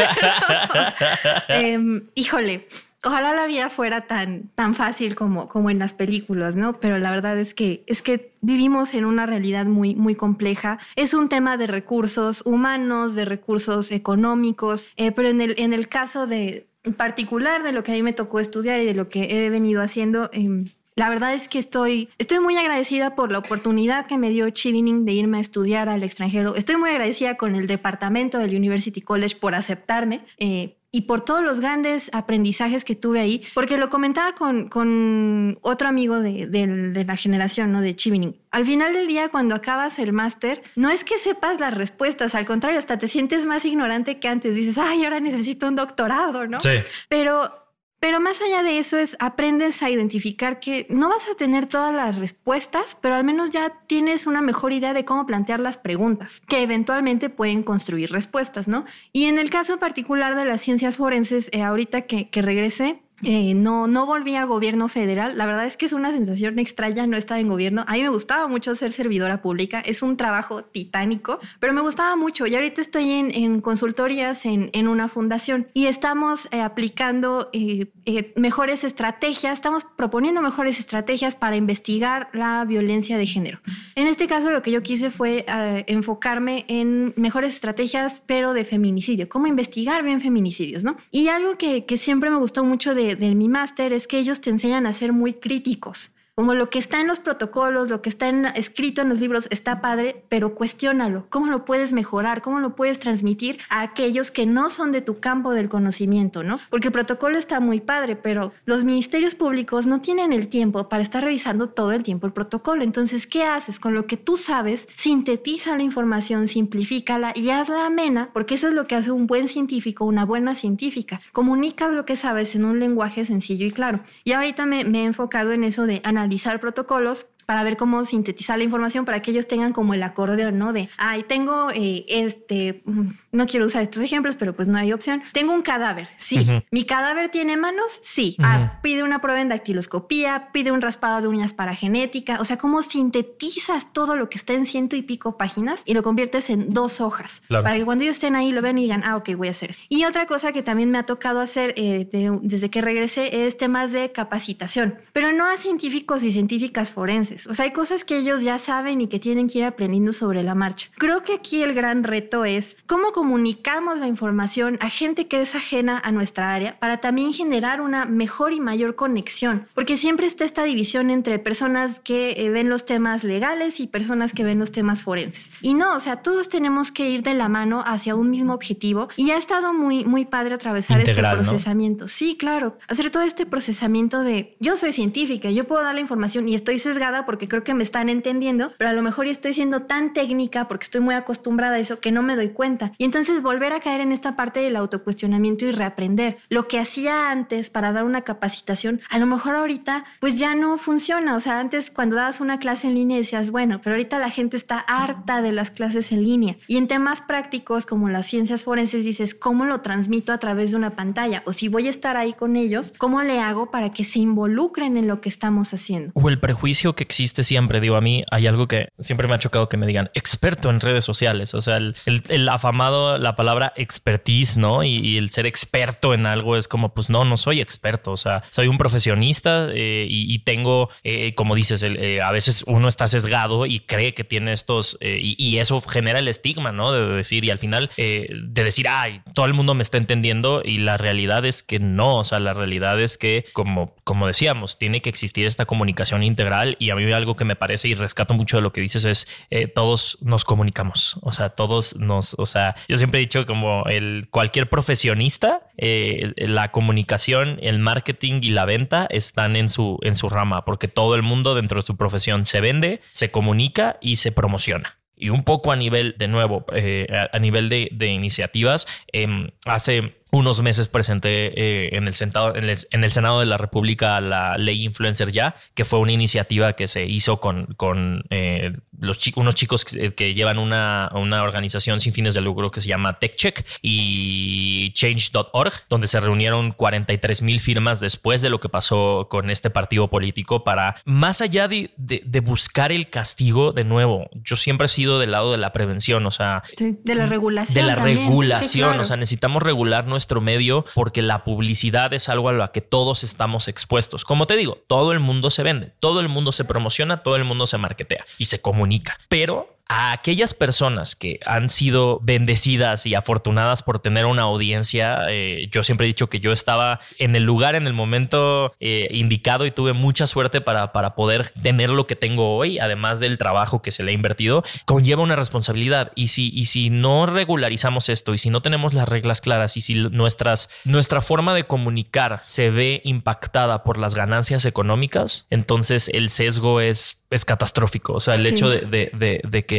[1.49, 2.67] em, híjole,
[3.05, 6.79] ojalá la vida fuera tan, tan fácil como, como en las películas, ¿no?
[6.79, 10.79] Pero la verdad es que, es que vivimos en una realidad muy, muy compleja.
[10.97, 15.89] Es un tema de recursos humanos, de recursos económicos, eh, pero en el, en el
[15.89, 19.47] caso de particular de lo que a mí me tocó estudiar y de lo que
[19.47, 24.07] he venido haciendo, em, la verdad es que estoy, estoy muy agradecida por la oportunidad
[24.07, 26.55] que me dio Chivining de irme a estudiar al extranjero.
[26.55, 30.25] Estoy muy agradecida con el departamento del University College por aceptarme.
[30.39, 35.59] Eh, y por todos los grandes aprendizajes que tuve ahí, porque lo comentaba con, con
[35.63, 37.81] otro amigo de, de, la generación, ¿no?
[37.81, 38.37] De Chivining.
[38.51, 42.45] Al final del día, cuando acabas el máster, no es que sepas las respuestas, al
[42.45, 44.55] contrario, hasta te sientes más ignorante que antes.
[44.55, 46.61] Dices, ay, ahora necesito un doctorado, ¿no?
[46.61, 46.83] Sí.
[47.09, 47.62] Pero
[48.03, 51.95] pero más allá de eso es aprendes a identificar que no vas a tener todas
[51.95, 56.43] las respuestas, pero al menos ya tienes una mejor idea de cómo plantear las preguntas,
[56.49, 58.85] que eventualmente pueden construir respuestas, ¿no?
[59.13, 63.55] Y en el caso particular de las ciencias forenses, eh, ahorita que, que regresé, eh,
[63.55, 65.39] no, no volví a gobierno federal.
[65.39, 67.85] La verdad es que es una sensación extraña no estar en gobierno.
[67.87, 69.81] A mí me gustaba mucho ser servidora pública.
[69.81, 72.47] Es un trabajo titánico, pero me gustaba mucho.
[72.47, 77.87] Y ahorita estoy en, en consultorías en, en, una fundación y estamos eh, aplicando eh,
[78.37, 83.61] mejores estrategias, estamos proponiendo mejores estrategias para investigar la violencia de género.
[83.95, 85.45] En este caso, lo que yo quise fue
[85.87, 90.97] enfocarme en mejores estrategias, pero de feminicidio, cómo investigar bien feminicidios, ¿no?
[91.11, 94.87] Y algo que, siempre me gustó mucho de, mi máster es que ellos te enseñan
[94.87, 99.03] a ser muy críticos como lo que está en los protocolos, lo que está escrito
[99.03, 101.27] en los libros está padre, pero cuestiónalo.
[101.29, 102.41] ¿Cómo lo puedes mejorar?
[102.41, 106.59] ¿Cómo lo puedes transmitir a aquellos que no son de tu campo del conocimiento, no?
[106.71, 111.03] Porque el protocolo está muy padre, pero los ministerios públicos no tienen el tiempo para
[111.03, 112.83] estar revisando todo el tiempo el protocolo.
[112.83, 113.79] Entonces, ¿qué haces?
[113.79, 118.75] Con lo que tú sabes, sintetiza la información, simplifícala y hazla amena, porque eso es
[118.75, 121.21] lo que hace un buen científico, una buena científica.
[121.33, 124.01] Comunica lo que sabes en un lenguaje sencillo y claro.
[124.25, 128.05] Y ahorita me, me he enfocado en eso de analizar analizar protocolos para ver cómo
[128.05, 130.73] sintetizar la información para que ellos tengan como el acordeón, ¿no?
[130.73, 134.93] De, ay, tengo eh, este, mm, no quiero usar estos ejemplos, pero pues no hay
[134.93, 135.23] opción.
[135.33, 136.47] Tengo un cadáver, sí.
[136.71, 137.99] ¿Mi cadáver tiene manos?
[138.03, 138.37] Sí.
[138.41, 142.39] Ah, pide una prueba en dactiloscopía, pide un raspado de uñas para genética.
[142.41, 146.03] O sea, cómo sintetizas todo lo que está en ciento y pico páginas y lo
[146.03, 149.17] conviertes en dos hojas para que cuando ellos estén ahí lo vean y digan, ah,
[149.17, 149.83] ok, voy a hacer eso.
[149.89, 152.07] Y otra cosa que también me ha tocado hacer eh,
[152.43, 157.55] desde que regresé es temas de capacitación, pero no a científicos y científicas forenses o
[157.55, 160.55] sea, hay cosas que ellos ya saben y que tienen que ir aprendiendo sobre la
[160.55, 160.89] marcha.
[160.97, 165.55] Creo que aquí el gran reto es cómo comunicamos la información a gente que es
[165.55, 170.45] ajena a nuestra área para también generar una mejor y mayor conexión, porque siempre está
[170.45, 174.73] esta división entre personas que eh, ven los temas legales y personas que ven los
[174.73, 175.53] temas forenses.
[175.61, 179.09] Y no, o sea, todos tenemos que ir de la mano hacia un mismo objetivo
[179.17, 182.09] y ha estado muy, muy padre atravesar este procesamiento.
[182.09, 186.49] Sí, claro, hacer todo este procesamiento de yo soy científica, yo puedo dar la información
[186.49, 189.83] y estoy sesgada porque creo que me están entendiendo, pero a lo mejor estoy siendo
[189.83, 192.93] tan técnica porque estoy muy acostumbrada a eso que no me doy cuenta.
[192.99, 196.39] Y entonces volver a caer en esta parte del autocuestionamiento y reaprender.
[196.49, 200.79] Lo que hacía antes para dar una capacitación, a lo mejor ahorita pues ya no
[200.79, 201.37] funciona.
[201.37, 204.57] O sea, antes cuando dabas una clase en línea decías, bueno, pero ahorita la gente
[204.57, 206.57] está harta de las clases en línea.
[206.67, 210.77] Y en temas prácticos como las ciencias forenses dices, ¿cómo lo transmito a través de
[210.77, 211.43] una pantalla?
[211.47, 214.97] O si voy a estar ahí con ellos, ¿cómo le hago para que se involucren
[214.97, 216.13] en lo que estamos haciendo?
[216.15, 219.39] O el prejuicio que existe siempre, digo, a mí hay algo que siempre me ha
[219.39, 224.57] chocado que me digan experto en redes sociales, o sea, el, afamado, la palabra expertise,
[224.57, 224.83] ¿no?
[224.83, 228.45] Y, el ser experto en algo es como, pues no, no soy experto, o sea,
[228.51, 233.67] soy un profesionista eh, y, tengo, eh, como dices, eh, a veces uno está sesgado
[233.67, 236.93] y cree que tiene estos, y, eso genera el estigma, ¿no?
[236.93, 240.79] De decir, y al final, de decir, ay, todo el mundo me está entendiendo y
[240.79, 245.03] la realidad es que no, o sea, la realidad es que, como, como decíamos, tiene
[245.03, 248.63] que existir esta comunicación integral y a algo que me parece y rescato mucho de
[248.63, 249.29] lo que dices es,
[249.75, 254.29] todos nos comunicamos, o sea, todos nos, o sea, yo siempre he dicho como el
[254.31, 260.29] cualquier profesionista, eh, la comunicación, el marketing y la venta están en su, en su
[260.29, 264.33] rama, porque todo el mundo dentro de su profesión se vende, se comunica y se
[264.33, 264.99] promociona.
[265.17, 270.63] Y un poco a nivel, de nuevo, eh, a, nivel de, iniciativas, em, hace unos
[270.63, 275.31] meses presenté eh, en, el Senado, en, el, Senado de la República la ley Influencer
[275.31, 280.35] Ya, que fue una iniciativa que se hizo con, con eh, los unos chicos que,
[280.35, 286.09] llevan una, una, organización sin fines de lucro que se llama TechCheck y Change.org, donde
[286.09, 290.97] se reunieron 43 mil firmas después de lo que pasó con este partido político para,
[291.05, 295.53] más allá de, de, buscar el castigo, de nuevo, yo siempre he sido del lado
[295.53, 297.75] de la prevención, o sea, de la regulación.
[297.75, 302.53] De la regulación, o sea, necesitamos regular nuestro medio porque la publicidad es algo a
[302.53, 304.25] lo que todos estamos expuestos.
[304.25, 307.43] Como te digo, todo el mundo se vende, todo el mundo se promociona, todo el
[307.43, 309.19] mundo se marketea y se comunica.
[309.29, 315.69] Pero a aquellas personas que han sido bendecidas y afortunadas por tener una audiencia, eh,
[315.71, 319.67] yo siempre he dicho que yo estaba en el lugar, en el momento eh, indicado
[319.67, 323.83] y tuve mucha suerte para, para poder tener lo que tengo hoy, además del trabajo
[323.83, 326.13] que se le ha invertido, conlleva una responsabilidad.
[326.15, 329.81] Y si, y si no regularizamos esto y si no tenemos las reglas claras y
[329.81, 336.31] si nuestras, nuestra forma de comunicar se ve impactada por las ganancias económicas, entonces el
[336.31, 338.13] sesgo es es catastrófico.
[338.13, 339.72] O sea, el hecho de, que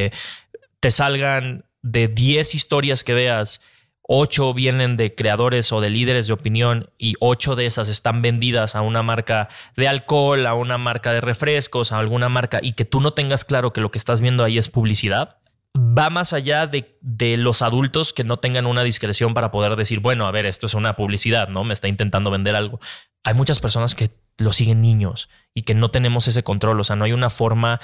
[0.79, 3.61] te salgan de 10 historias que veas,
[4.03, 8.75] 8 vienen de creadores o de líderes de opinión y 8 de esas están vendidas
[8.75, 12.85] a una marca de alcohol, a una marca de refrescos, a alguna marca y que
[12.85, 15.37] tú no tengas claro que lo que estás viendo ahí es publicidad,
[15.75, 19.99] va más allá de, de, los adultos que no tengan una discreción para poder decir,
[19.99, 21.63] bueno, a ver, esto es una publicidad, ¿no?
[21.63, 22.79] Me está intentando vender algo.
[23.23, 26.79] Hay muchas personas que lo siguen niños y que no tenemos ese control.
[26.79, 27.79] O sea, no hay una forma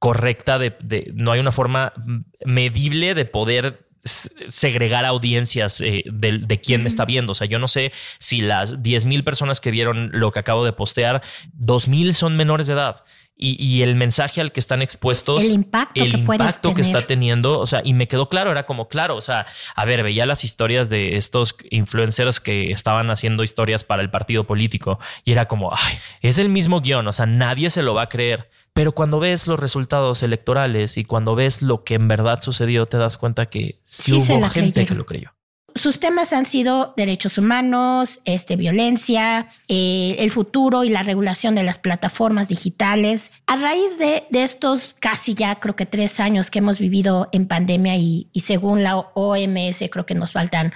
[0.00, 1.92] correcta de, no hay una forma
[2.44, 7.32] medible de poder segregar audiencias eh, de, quién me está viendo.
[7.32, 10.64] O sea, yo no sé si las 10 mil personas que vieron lo que acabo
[10.64, 11.22] de postear,
[11.52, 13.04] 2 mil son menores de edad
[13.42, 17.58] y, el mensaje al que están expuestos, el impacto, el que, impacto que está teniendo,
[17.58, 20.44] o sea, y me quedó claro, era como claro, o sea, a ver, veía las
[20.44, 25.72] historias de estos influencers que estaban haciendo historias para el partido político y era como,
[25.72, 28.50] ay, es el mismo guion, o sea, nadie se lo va a creer.
[28.72, 32.98] Pero cuando ves los resultados electorales y cuando ves lo que en verdad sucedió, te
[32.98, 35.32] das cuenta que sí, hubo gente que lo creyó.
[35.74, 41.62] Sus temas han sido derechos humanos, este, violencia, eh, el futuro y la regulación de
[41.62, 43.32] las plataformas digitales.
[43.46, 47.96] A raíz de, estos casi ya creo que tres años que hemos vivido en pandemia
[47.96, 50.72] y, según la OMS creo que nos faltan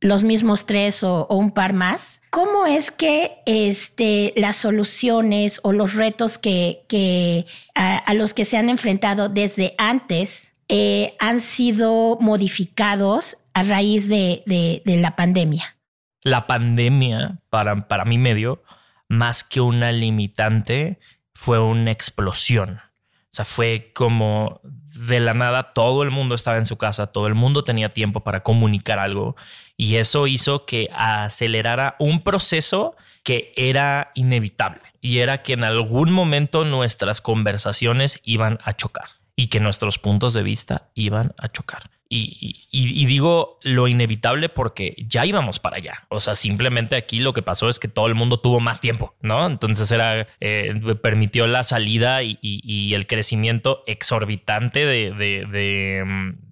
[0.00, 2.20] los mismos tres o, un par más.
[2.30, 8.68] ¿Cómo es que este, las soluciones o los retos que, a, los que se han
[8.68, 15.76] enfrentado desde antes eh, han sido modificados a raíz de, la pandemia?
[16.22, 18.62] La pandemia, para, para mi medio,
[19.08, 20.98] más que una limitante,
[21.34, 22.80] fue una explosión.
[22.80, 27.26] O sea, fue como de la nada todo el mundo estaba en su casa, todo
[27.26, 29.34] el mundo tenía tiempo para comunicar algo
[29.76, 32.94] y eso hizo que acelerara un proceso
[33.24, 39.48] que era inevitable y era que en algún momento nuestras conversaciones iban a chocar y
[39.48, 41.90] que nuestros puntos de vista iban a chocar.
[42.16, 46.06] Y, digo lo inevitable porque ya íbamos para allá.
[46.08, 49.14] O sea, simplemente aquí lo que pasó es que todo el mundo tuvo más tiempo,
[49.20, 49.46] ¿no?
[49.46, 55.10] Entonces era, eh, permitió la salida y, el crecimiento exorbitante de,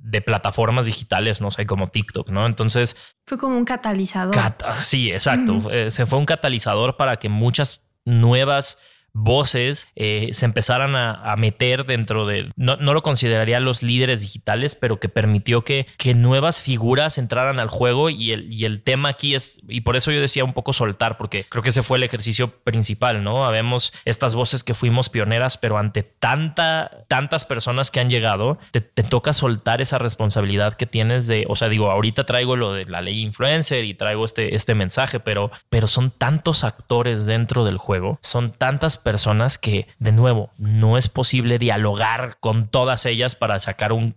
[0.03, 2.47] de, plataformas digitales, no sé, como TikTok, ¿no?
[2.47, 2.97] Entonces...
[3.27, 4.35] Fue como un catalizador.
[4.83, 5.61] sí, exacto.
[5.89, 8.79] Se fue un catalizador para que muchas nuevas
[9.15, 14.75] voces eh, se empezaran a, meter dentro de, no, no, lo consideraría los líderes digitales,
[14.75, 19.09] pero que permitió que, que nuevas figuras entraran al juego y el, y el tema
[19.09, 21.99] aquí es, y por eso yo decía un poco soltar, porque creo que ese fue
[21.99, 23.47] el ejercicio principal, ¿no?
[23.47, 28.81] Habemos estas voces que fuimos pioneras, pero ante tanta, tantas personas que han llegado, te,
[28.81, 32.85] te toca soltar esa responsabilidad que tienes de, o sea, digo, ahorita traigo lo de
[32.87, 37.79] la ley influencer y traigo este, este mensaje, pero, pero son tantos actores dentro del
[37.79, 43.61] juego, son tantas personas que, de nuevo, no es posible dialogar con todas ellas para
[43.61, 44.15] sacar un,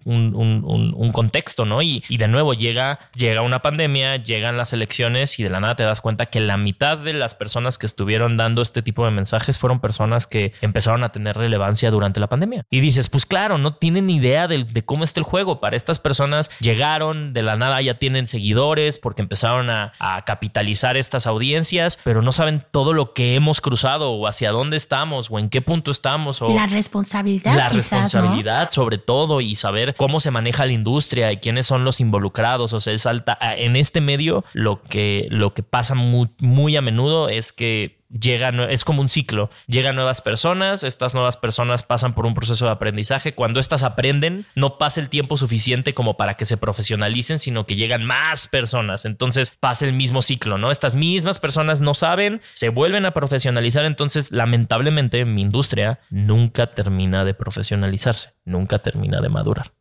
[1.14, 1.82] contexto, ¿no?
[1.82, 5.76] Y, y, de nuevo llega, llega una pandemia, llegan las elecciones y de la nada
[5.76, 9.12] te das cuenta que la mitad de las personas que estuvieron dando este tipo de
[9.12, 12.66] mensajes fueron personas que empezaron a tener relevancia durante la pandemia.
[12.70, 15.60] Y dices, pues claro, no tienen idea de, de cómo está el juego.
[15.60, 20.98] Para estas personas llegaron, de la nada ya tienen seguidores porque empezaron a, a capitalizar
[20.98, 25.40] estas audiencias, pero no saben todo lo que hemos cruzado o hacia dónde estamos o
[25.40, 26.42] en qué punto estamos.
[26.42, 27.56] O la responsabilidad.
[27.56, 32.00] La responsabilidad sobre todo y saber cómo se maneja la industria y quiénes son los
[32.00, 32.74] involucrados.
[32.74, 33.38] O sea, es alta.
[33.42, 38.50] En este medio lo que, lo que pasa muy, muy a menudo es que llega,
[38.70, 42.72] es como un ciclo, llegan nuevas personas, estas nuevas personas pasan por un proceso de
[42.72, 47.66] aprendizaje, cuando estas aprenden no pasa el tiempo suficiente como para que se profesionalicen, sino
[47.66, 50.72] que llegan más personas, entonces pasa el mismo ciclo, ¿no?
[50.72, 57.26] Estas mismas personas no saben, se vuelven a profesionalizar, entonces lamentablemente mi industria nunca termina
[57.26, 59.74] de profesionalizarse, nunca termina de madurar.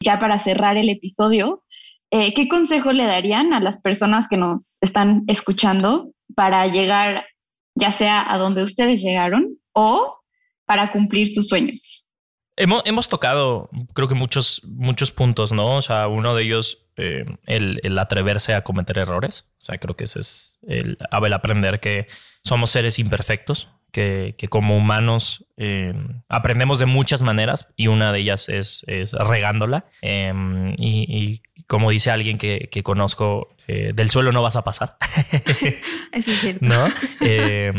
[0.00, 1.62] Ya para cerrar el episodio,
[2.10, 7.24] eh, ¿qué consejo le darían a las personas que nos están escuchando para llegar
[7.74, 10.20] ya sea a donde ustedes llegaron o
[10.64, 12.08] para cumplir sus sueños.
[12.56, 15.76] Hemos, hemos tocado, creo que muchos, muchos puntos, ¿no?
[15.76, 19.46] O sea, uno de ellos, eh, el, el, atreverse a cometer errores.
[19.60, 22.06] O sea, creo que ese es el, el aprender que
[22.44, 25.94] somos seres imperfectos, que, que como humanos eh,
[26.28, 29.86] aprendemos de muchas maneras y una de ellas es, es regándola.
[30.02, 30.32] Eh,
[30.78, 34.96] y, y, como dice alguien que, que conozco, eh, del suelo no vas a pasar.
[36.12, 36.66] Eso es cierto.
[36.66, 36.86] ¿No?
[37.20, 37.72] Eh,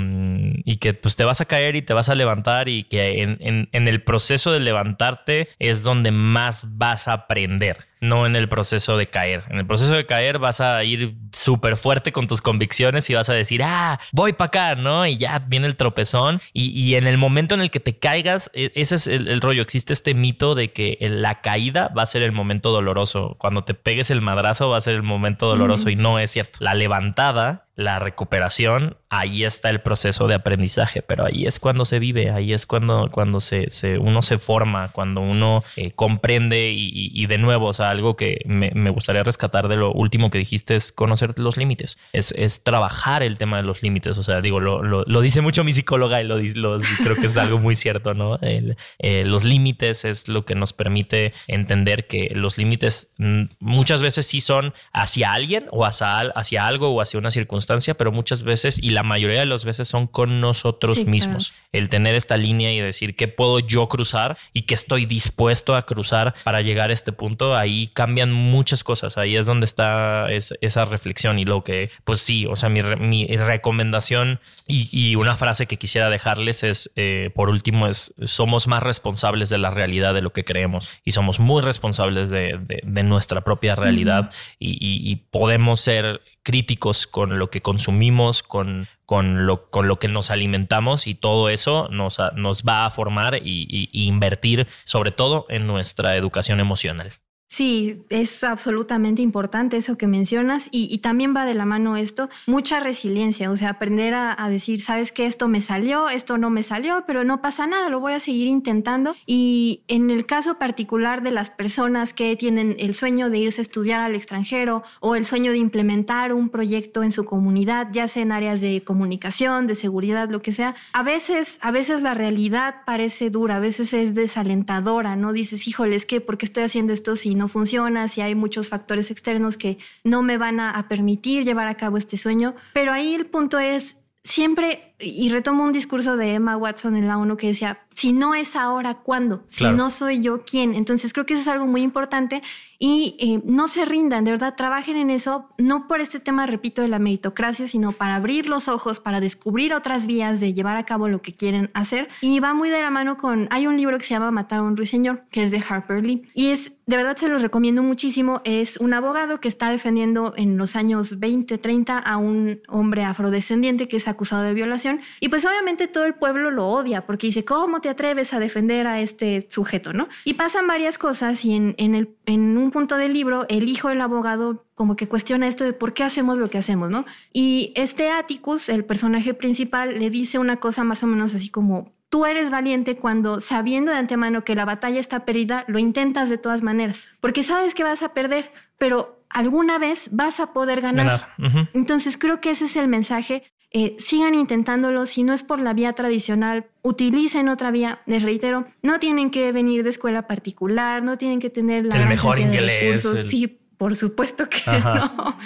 [0.66, 3.38] y que pues te vas a caer y te vas a levantar y que en,
[3.40, 8.50] en, en, el proceso de levantarte es donde más vas a aprender, no en el
[8.50, 9.44] proceso de caer.
[9.50, 13.30] En el proceso de caer vas a ir súper fuerte con tus convicciones y vas
[13.30, 15.06] a decir, ah, voy para acá, ¿no?
[15.06, 16.42] Y ya viene el tropezón.
[16.54, 19.42] Y, y, en el momento en el que te caigas, e, ese es el, el
[19.42, 19.62] rollo.
[19.62, 23.36] Existe este mito de que la caída va a ser el momento doloroso.
[23.40, 25.75] Cuando te pegues el madrazo va a ser el momento doloroso.
[25.86, 26.60] Y no es cierto.
[26.62, 32.00] La levantada la recuperación, ahí está el proceso de aprendizaje, pero ahí es cuando se
[32.00, 33.68] vive, ahí es cuando, cuando se,
[34.00, 38.72] uno se forma, cuando uno eh, comprende y, de nuevo, o sea, algo que me,
[38.72, 43.24] me, gustaría rescatar de lo último que dijiste es conocer los límites, es, es trabajar
[43.24, 46.22] el tema de los límites, o sea, digo, lo, lo, lo dice mucho mi psicóloga
[46.22, 48.38] y lo, lo, creo que es algo muy cierto, ¿no?
[48.40, 54.02] El, eh, los límites es lo que nos permite entender que los límites mm, muchas
[54.02, 57.65] veces sí son hacia alguien o hacia, hacia algo o hacia una circunstancia
[57.98, 61.50] pero muchas veces y la mayoría de las veces son con nosotros sí, mismos.
[61.50, 61.66] Claro.
[61.74, 65.84] El tener esta línea y decir qué puedo yo cruzar y qué estoy dispuesto a
[65.84, 69.18] cruzar para llegar a este punto, ahí cambian muchas cosas.
[69.18, 72.82] Ahí es donde está es, esa reflexión y lo que, pues sí, o sea, mi,
[72.84, 78.68] mi recomendación y, y, una frase que quisiera dejarles es, eh, por último, es somos
[78.68, 82.82] más responsables de la realidad de lo que creemos y somos muy responsables de, de,
[82.84, 84.56] de nuestra propia realidad -huh.
[84.60, 89.98] y, y, y podemos ser críticos con lo que consumimos, con, con, lo, con lo
[89.98, 95.12] que nos alimentamos y todo eso nos, nos va a formar y, y, invertir sobre
[95.12, 97.12] todo en nuestra educación emocional.
[97.48, 102.80] Sí, es absolutamente importante eso que mencionas y, también va de la mano esto, mucha
[102.80, 107.04] resiliencia, o sea, aprender a, decir, sabes que esto me salió, esto no me salió,
[107.06, 109.16] pero no pasa nada, lo voy a seguir intentando.
[109.26, 113.64] Y en el caso particular de las personas que tienen el sueño de irse a
[113.64, 118.24] estudiar al extranjero o el sueño de implementar un proyecto en su comunidad, ya sea
[118.24, 122.78] en áreas de comunicación, de seguridad, lo que sea, a veces, a veces la realidad
[122.86, 125.32] parece dura, a veces es desalentadora, ¿no?
[125.32, 129.12] Dices, híjole, es que, ¿por qué estoy haciendo esto no funciona, si hay muchos factores
[129.12, 132.56] externos que no me van a, a permitir llevar a cabo este sueño.
[132.74, 137.18] Pero ahí el punto es siempre, y retomo un discurso de Emma Watson en la
[137.18, 139.46] ONU que decía, si no es ahora, ¿cuándo?
[139.48, 140.76] Si no soy yo, ¿quién?
[140.76, 142.44] Entonces creo que eso es algo muy importante
[142.78, 146.82] y eh, no se rindan, de verdad, trabajen en eso, no por este tema, repito,
[146.82, 150.84] de la meritocracia, sino para abrir los ojos, para descubrir otras vías de llevar a
[150.84, 152.10] cabo lo que quieren hacer.
[152.22, 154.64] Y va muy de la mano con, hay un libro que se llama Matar a
[154.64, 158.42] un ruiseñor, que es de Harper Lee, y es, de verdad se los recomiendo muchísimo,
[158.44, 163.88] es un abogado que está defendiendo en los años 20, 30 a un hombre afrodescendiente
[163.88, 167.46] que es acusado de violación, y pues obviamente todo el pueblo lo odia, porque dice,
[167.46, 170.10] ¿cómo te atreves a defender a este sujeto, no?
[170.24, 173.90] Y pasan varias cosas y en, en, el, en un punto del libro, el hijo
[173.90, 177.06] del abogado como que cuestiona esto de por qué hacemos lo que hacemos, ¿no?
[177.32, 181.94] Y este Atticus, el personaje principal, le dice una cosa más o menos así como,
[182.10, 186.40] tú eres valiente cuando sabiendo de antemano que la batalla está perdida, lo intentas de
[186.40, 191.36] todas maneras, porque sabes que vas a perder, pero alguna vez vas a poder ganar.
[191.74, 193.44] Entonces creo que ese es el mensaje
[193.78, 195.06] eh, sigan intentándolo.
[195.06, 198.00] Si no es por la vía tradicional, utilicen otra vía.
[198.06, 202.08] Les reitero, no tienen que venir de escuela particular, no tienen que tener la el
[202.08, 203.06] mejor inglés.
[203.28, 205.38] Sí, por supuesto que no.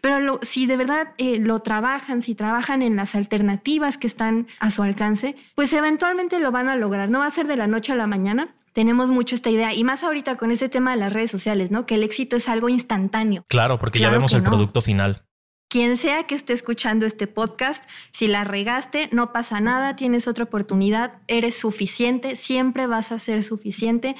[0.00, 4.72] Pero si de verdad eh, lo trabajan, si trabajan en las alternativas que están a
[4.72, 7.08] su alcance, pues eventualmente lo van a lograr.
[7.08, 9.84] No va a ser de la noche a la mañana, tenemos mucho esta idea y
[9.84, 11.86] más ahorita con este tema de las redes sociales, ¿no?
[11.86, 13.44] Que el éxito es algo instantáneo.
[13.46, 15.25] Claro, porque ya vemos el producto final.
[15.68, 20.44] Quien sea que esté escuchando este podcast, si la regaste, no pasa nada, tienes otra
[20.44, 24.14] oportunidad, eres suficiente, siempre vas a ser suficiente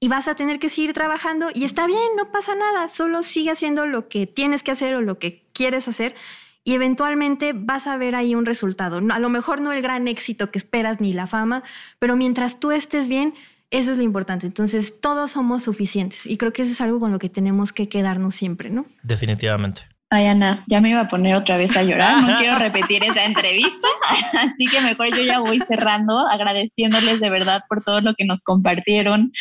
[0.00, 3.50] y vas a tener que seguir trabajando y está bien, no pasa nada, solo sigue
[3.50, 6.14] haciendo lo que tienes que hacer o lo que quieres hacer
[6.64, 9.00] y eventualmente vas a ver ahí un resultado.
[9.10, 11.62] A lo mejor no el gran éxito que esperas ni la fama,
[11.98, 13.34] pero mientras tú estés bien,
[13.70, 14.46] eso es lo importante.
[14.46, 17.88] Entonces, todos somos suficientes y creo que eso es algo con lo que tenemos que
[17.88, 18.86] quedarnos siempre, ¿no?
[19.02, 19.82] Definitivamente.
[20.10, 22.22] Ay, Ana, ya me iba a poner otra vez a llorar.
[22.22, 23.88] No quiero repetir esa entrevista.
[24.32, 28.42] Así que mejor yo ya voy cerrando, agradeciéndoles de verdad por todo lo que nos
[28.42, 29.32] compartieron.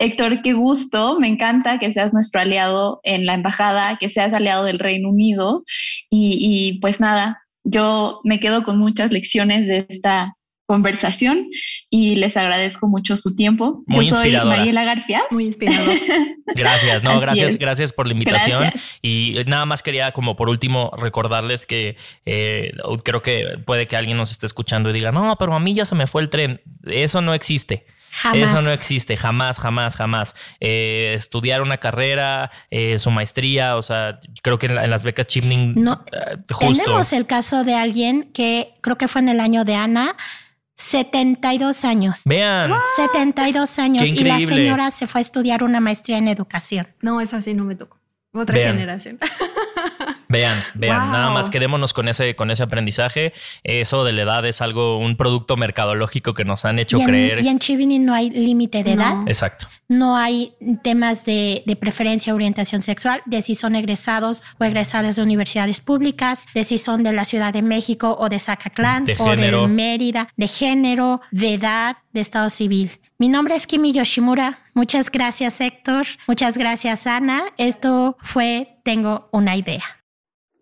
[0.00, 1.20] Héctor, qué gusto.
[1.20, 5.62] Me encanta que seas nuestro aliado en la embajada, que seas aliado del Reino Unido.
[6.10, 10.35] Y, y pues nada, yo me quedo con muchas lecciones de esta
[10.66, 11.48] conversación
[11.88, 13.84] y les agradezco mucho su tiempo.
[13.86, 15.22] Muy Yo soy Mariela Garfias.
[15.30, 15.96] Muy inspirador.
[16.54, 18.70] Gracias, no, gracias, gracias por la invitación.
[19.02, 22.72] Y nada más quería como por último recordarles que eh,
[23.04, 25.84] creo que puede que alguien nos esté escuchando y diga, no, pero a mí ya
[25.84, 26.62] se me fue el tren.
[26.86, 27.84] Eso no existe.
[28.10, 28.50] Jamás.
[28.50, 30.34] Eso no existe, jamás, jamás, jamás.
[30.60, 35.74] Eh, estudiar una carrera, eh, su maestría, o sea, creo que en, las becas Chipning,
[35.74, 36.02] no,
[36.58, 40.16] Tenemos el caso de alguien que creo que fue en el año de Ana,
[40.76, 42.22] 72 años.
[42.26, 42.72] Vean.
[42.96, 44.08] 72 años.
[44.08, 46.86] Y la señora se fue a estudiar una maestría en educación.
[47.00, 47.98] No, es así, no me tocó.
[48.32, 49.18] Otra generación.
[50.28, 53.32] Vean, vean, nada más quedémonos con ese, con ese aprendizaje.
[53.62, 57.42] Eso de la edad es algo, un producto mercadológico que nos han hecho creer.
[57.42, 59.16] Y en Chivini no hay límite de edad.
[59.26, 59.68] Exacto.
[59.88, 65.22] No hay temas de, de preferencia orientación sexual, de si son egresados o egresadas de
[65.22, 69.66] universidades públicas, de si son de la Ciudad de México o de Zacatlán o de
[69.68, 72.90] Mérida, de género, de edad, de estado civil.
[73.18, 74.58] Mi nombre es Kimi Yoshimura.
[74.74, 76.06] Muchas gracias, Héctor.
[76.26, 77.44] Muchas gracias, Ana.
[77.56, 79.95] Esto fue Tengo una idea.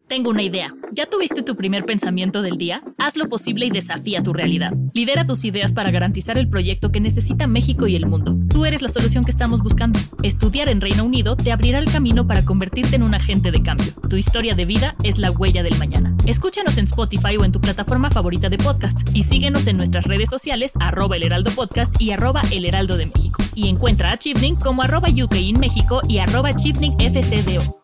[0.09, 0.74] Tengo una idea.
[0.92, 2.82] ¿Ya tuviste tu primer pensamiento del día?
[2.98, 4.72] Haz lo posible y desafía tu realidad.
[4.92, 8.36] Lidera tus ideas para garantizar el proyecto que necesita México y el mundo.
[8.50, 9.98] Tú eres la solución que estamos buscando.
[10.22, 13.92] Estudiar en Reino Unido te abrirá el camino para convertirte en un agente de cambio.
[14.09, 16.14] Tu historia de vida es la huella del mañana.
[16.26, 20.28] Escúchanos en Spotify o en tu plataforma favorita de podcast y síguenos en nuestras redes
[20.28, 23.42] sociales arroba el heraldo podcast y arroba el heraldo de México.
[23.55, 25.34] Y encuentra a Chipning como arroba UK
[26.09, 27.84] y arroba FCDO.